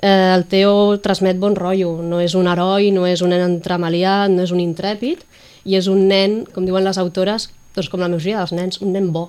eh, 0.02 0.34
el 0.36 0.46
Teo 0.50 0.98
transmet 1.04 1.40
bon 1.40 1.56
rotllo, 1.58 1.98
no 2.04 2.22
és 2.24 2.36
un 2.36 2.48
heroi, 2.48 2.92
no 2.96 3.06
és 3.08 3.24
un 3.26 3.34
nen 3.34 3.46
entremaliat, 3.46 4.32
no 4.32 4.44
és 4.46 4.54
un 4.56 4.62
intrèpid, 4.64 5.24
i 5.66 5.76
és 5.80 5.90
un 5.92 6.08
nen, 6.08 6.44
com 6.54 6.66
diuen 6.68 6.86
les 6.86 7.00
autores, 7.02 7.50
doncs 7.76 7.92
com 7.92 8.02
la 8.02 8.10
majoria 8.12 8.42
dels 8.42 8.56
nens, 8.56 8.82
un 8.82 8.94
nen 8.96 9.12
bo, 9.16 9.28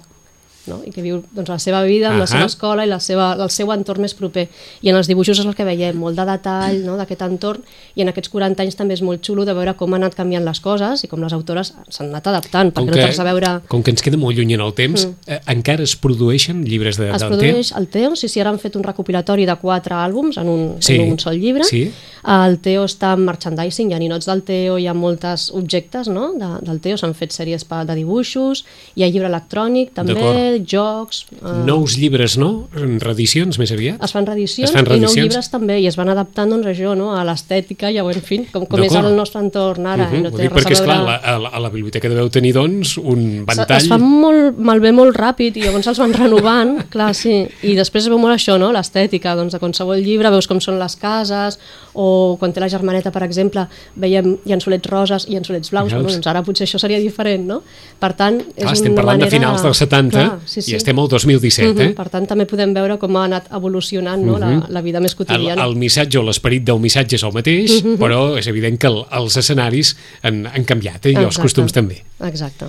no? 0.67 0.81
i 0.87 0.93
que 0.93 1.03
viu 1.03 1.23
doncs, 1.33 1.49
la 1.49 1.59
seva 1.59 1.83
vida, 1.85 2.09
amb 2.09 2.17
uh 2.17 2.19
-huh. 2.19 2.27
la 2.27 2.27
seva 2.27 2.47
escola 2.47 2.85
i 2.85 2.89
la 2.89 3.01
seva, 3.01 3.33
el 3.35 3.51
seu 3.51 3.73
entorn 3.73 4.01
més 4.03 4.15
proper. 4.15 4.49
I 4.83 4.91
en 4.91 4.97
els 4.97 5.07
dibuixos 5.07 5.39
és 5.39 5.47
el 5.47 5.55
que 5.55 5.65
veiem, 5.65 5.97
molt 5.97 6.17
de 6.17 6.25
detall 6.25 6.85
no? 6.85 6.97
d'aquest 6.97 7.23
entorn, 7.23 7.63
i 7.95 8.03
en 8.03 8.09
aquests 8.09 8.29
40 8.29 8.63
anys 8.63 8.77
també 8.77 8.95
és 8.95 9.03
molt 9.03 9.23
xulo 9.25 9.45
de 9.45 9.55
veure 9.55 9.75
com 9.75 9.95
han 9.95 10.03
anat 10.03 10.15
canviant 10.15 10.45
les 10.45 10.61
coses 10.61 11.05
i 11.05 11.09
com 11.09 11.21
les 11.21 11.33
autores 11.33 11.75
s'han 11.89 12.09
anat 12.09 12.27
adaptant, 12.27 12.73
perquè 12.73 12.87
com 12.87 12.87
que, 12.87 13.01
no 13.01 13.07
tens 13.07 13.19
a 13.19 13.25
veure... 13.25 13.61
Com 13.69 13.83
que 13.83 13.91
ens 13.91 14.03
queda 14.03 14.17
molt 14.17 14.37
lluny 14.37 14.55
en 14.55 14.61
el 14.61 14.75
temps, 14.75 15.07
mm. 15.07 15.15
eh, 15.27 15.41
encara 15.47 15.83
es 15.83 15.97
produeixen 15.97 16.65
llibres 16.65 16.97
de, 16.97 17.11
es 17.11 17.21
del 17.21 17.29
produeix 17.29 17.73
el 17.77 17.89
Teo, 17.89 18.17
sí, 18.17 18.29
sí, 18.29 18.41
ara 18.41 18.51
han 18.51 18.59
fet 18.59 18.77
un 18.77 18.85
recopilatori 18.85 19.47
de 19.47 19.57
quatre 19.61 19.95
àlbums 19.95 20.39
en 20.41 20.49
un, 20.49 20.77
sí. 20.81 20.95
en 20.95 21.13
un 21.13 21.19
sol 21.19 21.39
llibre. 21.39 21.65
Sí. 21.65 21.91
El 22.31 22.59
Teo 22.61 22.85
està 22.85 23.15
en 23.17 23.25
merchandising, 23.25 23.91
hi 23.91 23.97
ha 23.97 24.01
ninots 24.03 24.29
del 24.29 24.43
Teo, 24.47 24.77
hi 24.79 24.87
ha 24.91 24.95
moltes 24.95 25.49
objectes 25.57 26.11
no? 26.13 26.33
de, 26.37 26.51
del 26.67 26.81
Teo, 26.85 26.99
s'han 27.01 27.15
fet 27.17 27.33
sèries 27.33 27.65
de 27.65 27.95
dibuixos, 27.97 28.65
hi 28.95 29.05
ha 29.05 29.09
llibre 29.09 29.31
electrònic 29.31 29.95
també, 29.97 30.50
jocs, 30.59 31.25
Uh, 31.41 31.65
nous 31.65 31.95
llibres, 31.97 32.35
no? 32.37 32.69
Reedicions, 32.75 33.57
més 33.61 33.71
aviat? 33.73 34.01
Es 34.05 34.13
fan 34.13 34.27
reedicions, 34.29 34.69
es 34.69 34.75
fan 34.75 34.85
reedicions 34.85 35.15
i 35.15 35.21
nous 35.23 35.31
llibres 35.31 35.49
també, 35.49 35.79
i 35.81 35.87
es 35.89 35.97
van 35.97 36.11
adaptant 36.13 36.51
doncs, 36.53 36.67
això, 36.69 36.93
no? 36.99 37.15
a 37.17 37.23
l'estètica 37.25 37.89
i 37.89 37.97
a, 37.97 38.05
en 38.05 38.25
fi, 38.27 38.43
com, 38.53 38.67
com 38.69 38.83
és 38.85 38.97
el 38.99 39.09
nostre 39.17 39.41
entorn 39.41 39.87
ara. 39.89 40.09
Uh 40.11 40.13
-huh. 40.13 40.23
no 40.27 40.31
té 40.35 40.49
res 40.49 40.53
perquè, 40.53 40.77
a 40.77 40.85
veure... 40.85 40.93
esclar, 40.93 41.21
a, 41.25 41.39
la, 41.39 41.49
a 41.49 41.61
la 41.65 41.71
biblioteca 41.71 42.09
deveu 42.09 42.29
tenir, 42.29 42.53
doncs, 42.53 42.99
un 42.99 43.47
ventall... 43.47 43.77
Es, 43.79 43.85
es 43.85 43.89
fan 43.89 44.03
molt, 44.03 44.59
malbé 44.59 44.93
molt 44.93 45.17
ràpid 45.17 45.57
i 45.57 45.63
llavors 45.63 45.87
els 45.87 45.99
van 45.99 46.13
renovant, 46.13 46.77
clar, 46.95 47.15
sí. 47.15 47.47
I 47.63 47.75
després 47.75 48.09
veu 48.09 48.19
molt 48.19 48.35
això, 48.35 48.59
no? 48.59 48.73
l'estètica, 48.73 49.35
doncs, 49.35 49.53
de 49.53 49.59
qualsevol 49.59 50.03
llibre, 50.03 50.31
veus 50.31 50.47
com 50.47 50.61
són 50.61 50.79
les 50.79 50.97
cases, 50.97 51.59
o 51.95 52.37
quan 52.39 52.53
té 52.53 52.61
la 52.61 52.69
germaneta, 52.69 53.11
per 53.11 53.23
exemple, 53.23 53.67
veiem 53.95 54.37
llençolets 54.45 54.91
roses 54.91 55.27
i 55.29 55.33
llençolets 55.33 55.71
blaus, 55.71 55.93
bueno, 55.93 56.09
doncs 56.09 56.27
ara 56.27 56.43
potser 56.43 56.67
això 56.67 56.79
seria 56.79 56.99
diferent, 56.99 57.47
no? 57.47 57.63
Per 57.99 58.13
tant, 58.13 58.41
és 58.57 58.67
ah, 58.67 58.73
estem 58.73 58.95
parlant 58.95 59.19
manera... 59.19 59.31
de 59.31 59.37
finals 59.39 59.63
dels 59.63 59.79
70 59.79 60.11
clar, 60.11 60.40
sí, 60.45 60.63
sí. 60.63 60.73
i 60.73 60.77
estem 60.77 60.99
al 60.99 61.09
2017, 61.09 61.71
uh 61.71 61.75
-huh. 61.75 61.91
eh? 61.91 61.95
Per 61.95 62.09
tant, 62.09 62.27
també 62.27 62.47
podem 62.47 62.75
veure 62.75 62.99
com 62.99 63.17
ha 63.17 63.25
anat 63.25 63.49
evolucionant 63.53 64.23
no? 64.23 64.35
uh 64.35 64.39
-huh. 64.39 64.61
la, 64.61 64.67
la 64.69 64.83
vida 64.83 65.01
més 65.01 65.15
quotidiana. 65.15 65.63
El, 65.63 65.71
el 65.71 65.77
missatge 65.77 66.19
o 66.19 66.23
l'esperit 66.23 66.65
del 66.65 66.79
missatge 66.79 67.17
és 67.17 67.23
el 67.23 67.33
mateix, 67.33 67.71
uh 67.71 67.83
-huh. 67.85 67.99
però 67.99 68.39
és 68.39 68.47
evident 68.47 68.79
que 68.79 68.87
el, 68.87 69.05
els 69.13 69.37
escenaris 69.37 69.97
han, 70.23 70.47
han 70.47 70.65
canviat, 70.65 71.07
eh? 71.07 71.09
i 71.09 71.13
Exacte. 71.13 71.27
els 71.27 71.39
costums 71.39 71.73
també. 71.73 72.03
Exacte. 72.21 72.67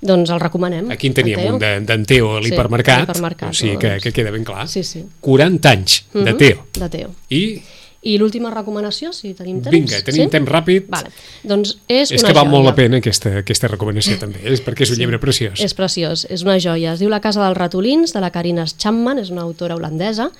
Doncs 0.00 0.30
el 0.30 0.40
recomanem. 0.40 0.90
Aquí 0.90 1.06
en 1.08 1.14
teníem 1.14 1.54
un 1.54 1.58
d'en 1.58 2.06
Teo 2.06 2.36
a 2.36 2.40
l'hipermercat, 2.40 3.16
sí, 3.16 3.22
o 3.22 3.52
sigui 3.52 3.76
que, 3.76 3.88
doncs. 3.88 4.02
que 4.02 4.12
queda 4.12 4.30
ben 4.30 4.44
clar. 4.44 4.66
Sí, 4.68 4.82
sí. 4.82 5.04
40 5.20 5.70
anys 5.70 6.04
uh 6.14 6.20
-huh. 6.20 6.24
de 6.24 6.32
Teo. 6.34 6.66
De 6.72 6.88
Teo. 6.88 7.10
I 7.28 7.62
i 8.00 8.14
l'última 8.16 8.48
recomanació, 8.52 9.12
si 9.12 9.34
tenim 9.36 9.58
temps. 9.60 9.74
Vinga, 9.74 10.00
tenim 10.06 10.24
sí? 10.24 10.32
temps 10.32 10.48
ràpid. 10.48 10.86
Vale. 10.92 11.12
Doncs 11.44 11.74
és, 11.84 12.08
és 12.08 12.22
una 12.22 12.30
que 12.30 12.36
val 12.38 12.46
joia. 12.46 12.52
molt 12.54 12.68
la 12.70 12.74
pena 12.78 13.00
aquesta, 13.02 13.34
aquesta 13.42 13.68
recomanació 13.68 14.16
també, 14.20 14.40
és 14.48 14.62
perquè 14.64 14.86
és 14.86 14.94
un 14.94 14.96
sí, 14.96 15.02
llibre 15.04 15.20
preciós. 15.20 15.60
És 15.60 15.76
preciós, 15.76 16.24
és 16.32 16.44
una 16.46 16.56
joia. 16.62 16.94
Es 16.94 17.04
diu 17.04 17.12
La 17.12 17.20
casa 17.20 17.42
dels 17.44 17.58
ratolins, 17.58 18.14
de 18.16 18.24
la 18.24 18.32
Karina 18.32 18.64
Chapman, 18.64 19.20
és 19.20 19.32
una 19.34 19.44
autora 19.44 19.76
holandesa, 19.76 20.30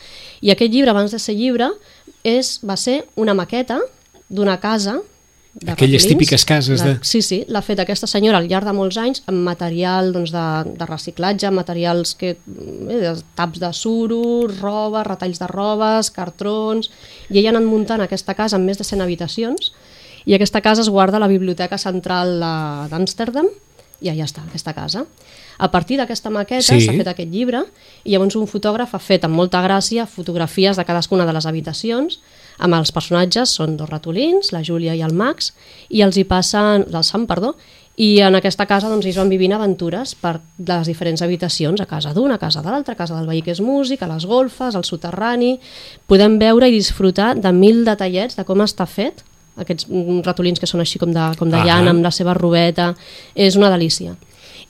i 0.40 0.54
aquest 0.54 0.72
llibre, 0.72 0.94
abans 0.94 1.12
de 1.12 1.20
ser 1.20 1.36
llibre, 1.36 1.68
és, 2.24 2.58
va 2.64 2.78
ser 2.80 3.02
una 3.20 3.36
maqueta 3.36 3.80
d'una 4.30 4.56
casa 4.62 5.00
de 5.52 5.72
Aquelles 5.72 6.02
ratolins. 6.02 6.06
típiques 6.08 6.44
cases 6.44 6.82
de- 6.84 6.98
Sí, 7.02 7.22
sí, 7.22 7.44
l'ha 7.48 7.60
fet 7.62 7.80
aquesta 7.80 8.06
senyora 8.06 8.38
al 8.38 8.46
llarg 8.48 8.64
de 8.66 8.72
molts 8.72 8.96
anys 8.96 9.22
amb 9.26 9.38
material 9.42 10.12
doncs, 10.12 10.30
de, 10.30 10.44
de 10.78 10.86
reciclatge, 10.86 11.50
materials 11.50 12.14
que, 12.14 12.36
eh, 12.88 13.14
taps 13.34 13.58
de 13.58 13.72
suro, 13.72 14.46
roba, 14.60 15.02
retalls 15.02 15.38
de 15.40 15.46
robes, 15.48 16.10
cartrons... 16.10 16.90
I 17.30 17.38
ella 17.38 17.50
ha 17.50 17.56
anat 17.56 17.66
muntant 17.68 18.00
aquesta 18.00 18.34
casa 18.34 18.56
amb 18.56 18.66
més 18.66 18.78
de 18.78 18.84
100 18.84 19.02
habitacions 19.02 19.72
i 20.24 20.34
aquesta 20.34 20.60
casa 20.60 20.82
es 20.82 20.88
guarda 20.88 21.16
a 21.16 21.20
la 21.20 21.28
Biblioteca 21.28 21.78
Central 21.78 22.38
de- 22.40 22.88
d'Amsterdam 22.90 23.48
i 24.00 24.08
allà 24.08 24.24
està, 24.24 24.44
aquesta 24.46 24.72
casa. 24.72 25.04
A 25.58 25.70
partir 25.70 25.98
d'aquesta 25.98 26.30
maqueta 26.30 26.62
Sí. 26.62 26.80
s'ha 26.80 26.92
fet 26.96 27.08
aquest 27.08 27.28
llibre 27.28 27.64
i 28.04 28.12
llavors 28.12 28.36
un 28.36 28.46
fotògraf 28.46 28.94
ha 28.94 28.98
fet 28.98 29.24
amb 29.24 29.34
molta 29.34 29.60
gràcia 29.60 30.06
fotografies 30.06 30.76
de 30.78 30.84
cadascuna 30.86 31.26
de 31.26 31.32
les 31.34 31.44
habitacions 31.44 32.20
amb 32.60 32.76
els 32.76 32.92
personatges, 32.92 33.52
són 33.56 33.76
dos 33.80 33.88
ratolins, 33.90 34.52
la 34.52 34.62
Júlia 34.66 34.94
i 34.94 35.02
el 35.02 35.14
Max, 35.16 35.52
i 35.88 36.02
els 36.04 36.16
hi 36.20 36.24
passen, 36.28 36.84
del 36.92 37.04
Sam, 37.04 37.26
perdó, 37.30 37.54
i 38.00 38.20
en 38.24 38.36
aquesta 38.38 38.64
casa 38.64 38.88
doncs, 38.88 39.04
ells 39.04 39.18
van 39.20 39.28
vivint 39.28 39.52
aventures 39.52 40.14
per 40.16 40.38
les 40.56 40.86
diferents 40.88 41.20
habitacions, 41.24 41.80
a 41.82 41.88
casa 41.88 42.14
d'una, 42.16 42.38
a 42.38 42.40
casa 42.40 42.62
de 42.64 42.70
l'altra, 42.72 42.94
a 42.94 43.00
casa 43.00 43.16
del 43.18 43.26
veí 43.28 43.42
que 43.44 43.52
és 43.52 43.60
músic, 43.60 44.00
a 44.02 44.08
les 44.08 44.24
golfes, 44.28 44.76
al 44.78 44.86
soterrani... 44.88 45.58
Podem 46.08 46.38
veure 46.40 46.68
i 46.70 46.72
disfrutar 46.78 47.34
de 47.36 47.52
mil 47.52 47.82
detallets 47.84 48.38
de 48.38 48.44
com 48.48 48.62
està 48.64 48.86
fet, 48.88 49.20
aquests 49.60 49.86
ratolins 50.24 50.60
que 50.62 50.66
són 50.70 50.80
així 50.80 50.98
com 51.02 51.12
de, 51.12 51.26
com 51.36 51.50
de 51.50 51.58
llana, 51.66 51.90
amb 51.92 52.06
la 52.06 52.10
seva 52.14 52.32
robeta, 52.38 52.94
és 53.34 53.56
una 53.60 53.68
delícia. 53.74 54.14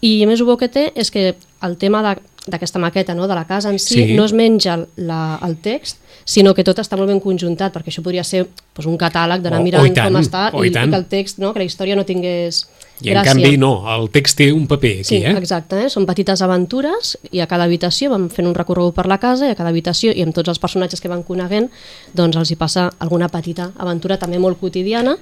I 0.02 0.22
a 0.24 0.26
més 0.26 0.40
el 0.40 0.48
bo 0.48 0.56
que 0.58 0.68
té 0.72 0.88
és 0.98 1.10
que 1.12 1.36
el 1.62 1.76
tema 1.78 2.00
de- 2.02 2.18
d'aquesta 2.46 2.78
maqueta, 2.80 3.14
no, 3.14 3.26
de 3.28 3.34
la 3.34 3.44
casa 3.46 3.68
en 3.70 3.78
si, 3.78 3.94
Sí. 4.06 4.14
no 4.14 4.24
es 4.24 4.32
menja 4.32 4.78
la, 4.96 5.38
el 5.44 5.58
text, 5.58 5.98
sinó 6.24 6.54
que 6.54 6.64
tot 6.64 6.78
està 6.78 6.96
molt 6.96 7.08
ben 7.10 7.20
conjuntat, 7.20 7.72
perquè 7.74 7.88
això 7.92 8.02
podria 8.02 8.24
ser 8.24 8.46
doncs, 8.46 8.86
un 8.86 8.96
catàleg 8.96 9.42
d'anar 9.42 9.60
Oh, 9.60 9.62
mirant 9.62 9.82
oh, 9.82 9.86
i 9.86 9.92
tant, 9.92 10.12
com 10.12 10.20
està 10.22 10.50
oh, 10.54 10.62
i 10.64 10.68
i, 10.68 10.70
i 10.70 10.72
que 10.72 10.96
el 10.96 11.04
text, 11.06 11.38
no, 11.38 11.52
que 11.52 11.58
la 11.60 11.64
història 11.68 11.96
no 11.96 12.04
tingués 12.04 12.66
I 13.02 13.08
en 13.10 13.14
gràcia. 13.16 13.32
canvi 13.32 13.56
no, 13.58 13.84
el 13.94 14.08
text 14.10 14.36
té 14.38 14.52
un 14.52 14.66
paper 14.66 14.92
aquí, 15.00 15.04
Sí, 15.04 15.16
eh? 15.24 15.34
exacte, 15.36 15.84
eh? 15.84 15.88
són 15.90 16.06
petites 16.06 16.40
aventures 16.42 17.16
i 17.30 17.40
a 17.40 17.46
cada 17.46 17.64
habitació 17.64 18.10
vam 18.10 18.28
fent 18.30 18.46
un 18.48 18.54
recorregut 18.54 18.94
per 18.94 19.06
la 19.06 19.18
casa 19.18 19.46
i 19.46 19.50
a 19.50 19.54
cada 19.56 19.68
habitació 19.70 20.12
i 20.16 20.22
amb 20.22 20.34
tots 20.34 20.48
els 20.48 20.58
personatges 20.58 21.00
que 21.00 21.08
van 21.08 21.22
coneguent 21.22 21.68
doncs 22.14 22.36
els 22.36 22.50
hi 22.50 22.56
passa 22.56 22.90
alguna 22.98 23.28
petita 23.28 23.70
aventura 23.78 24.16
també 24.18 24.38
molt 24.38 24.58
quotidiana 24.60 25.16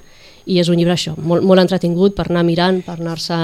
i 0.45 0.59
és 0.59 0.69
un 0.69 0.75
llibre 0.77 0.93
això, 0.95 1.15
molt, 1.17 1.43
molt 1.43 1.59
entretingut 1.61 2.15
per 2.15 2.29
anar 2.29 2.43
mirant, 2.43 2.81
per 2.83 2.95
anar-se 2.99 3.35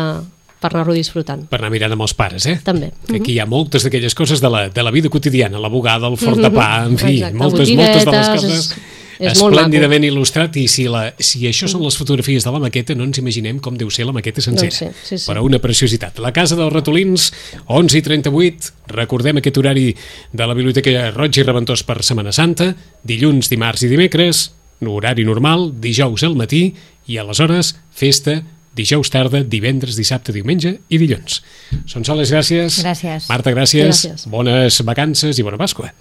per 0.65 0.73
anar-lo 0.73 0.97
disfrutant. 0.97 1.45
Per 1.51 1.61
anar 1.61 1.71
mirant 1.73 1.93
amb 1.95 2.05
els 2.07 2.13
pares, 2.17 2.49
eh? 2.49 2.57
També. 2.65 2.91
Que 3.07 3.21
aquí 3.21 3.37
hi 3.37 3.39
ha 3.39 3.45
moltes 3.49 3.85
d'aquelles 3.85 4.17
coses 4.17 4.41
de 4.43 4.49
la, 4.51 4.65
de 4.73 4.83
la 4.83 4.91
vida 4.91 5.09
quotidiana, 5.13 5.61
la 5.61 5.69
bugada, 5.71 6.09
el 6.11 6.17
forn 6.17 6.41
de 6.41 6.51
pa, 6.51 6.69
en 6.89 6.97
fi, 6.97 7.19
Exacte, 7.21 7.37
moltes, 7.39 7.71
moltes 7.77 8.05
de 8.05 8.11
les 8.17 8.29
coses 8.35 8.59
és- 8.59 8.75
és 9.15 9.39
molt 9.39 9.55
esplèndidament 9.55 10.03
il·lustrat 10.03 10.57
i 10.59 10.65
si, 10.67 10.89
la, 10.91 11.05
si 11.23 11.45
això 11.47 11.69
són 11.71 11.85
les 11.85 11.95
fotografies 11.95 12.43
de 12.43 12.51
la 12.51 12.59
maqueta 12.59 12.91
no 12.99 13.05
ens 13.07 13.21
imaginem 13.21 13.61
com 13.63 13.77
deu 13.79 13.87
ser 13.89 14.03
la 14.03 14.11
maqueta 14.11 14.41
sencera 14.43 14.67
Doncs 14.67 14.75
sí, 14.81 14.89
sí, 15.07 15.17
sí. 15.21 15.29
però 15.31 15.39
una 15.47 15.61
preciositat 15.63 16.19
la 16.19 16.33
Casa 16.35 16.57
dels 16.59 16.73
Ratolins, 16.73 17.29
11 17.71 17.95
i 17.95 18.01
38 18.03 18.73
recordem 18.91 19.39
aquest 19.39 19.55
horari 19.61 19.85
de 20.33 20.47
la 20.49 20.53
Biblioteca 20.57 21.11
Roig 21.15 21.39
i 21.39 21.45
Reventós 21.47 21.85
per 21.87 22.01
Setmana 22.03 22.33
Santa 22.35 22.73
dilluns, 23.07 23.47
dimarts 23.47 23.85
i 23.87 23.91
dimecres 23.93 24.49
horari 24.83 25.23
normal, 25.23 25.69
dijous 25.79 26.27
al 26.27 26.35
matí 26.35 26.73
i 27.07 27.15
aleshores 27.17 27.71
festa 27.95 28.41
dijous 28.75 29.11
tarda, 29.13 29.43
divendres, 29.43 29.97
dissabte, 29.99 30.33
diumenge 30.35 30.75
i 30.89 30.99
dilluns. 31.01 31.41
Són 31.89 32.05
soles, 32.07 32.33
gràcies. 32.33 32.81
Gràcies. 32.83 33.29
Marta, 33.31 33.53
gràcies. 33.55 33.87
Gràcies. 33.91 34.27
Bones 34.31 34.81
vacances 34.87 35.39
i 35.39 35.45
bona 35.47 35.59
Pasqua. 35.61 35.91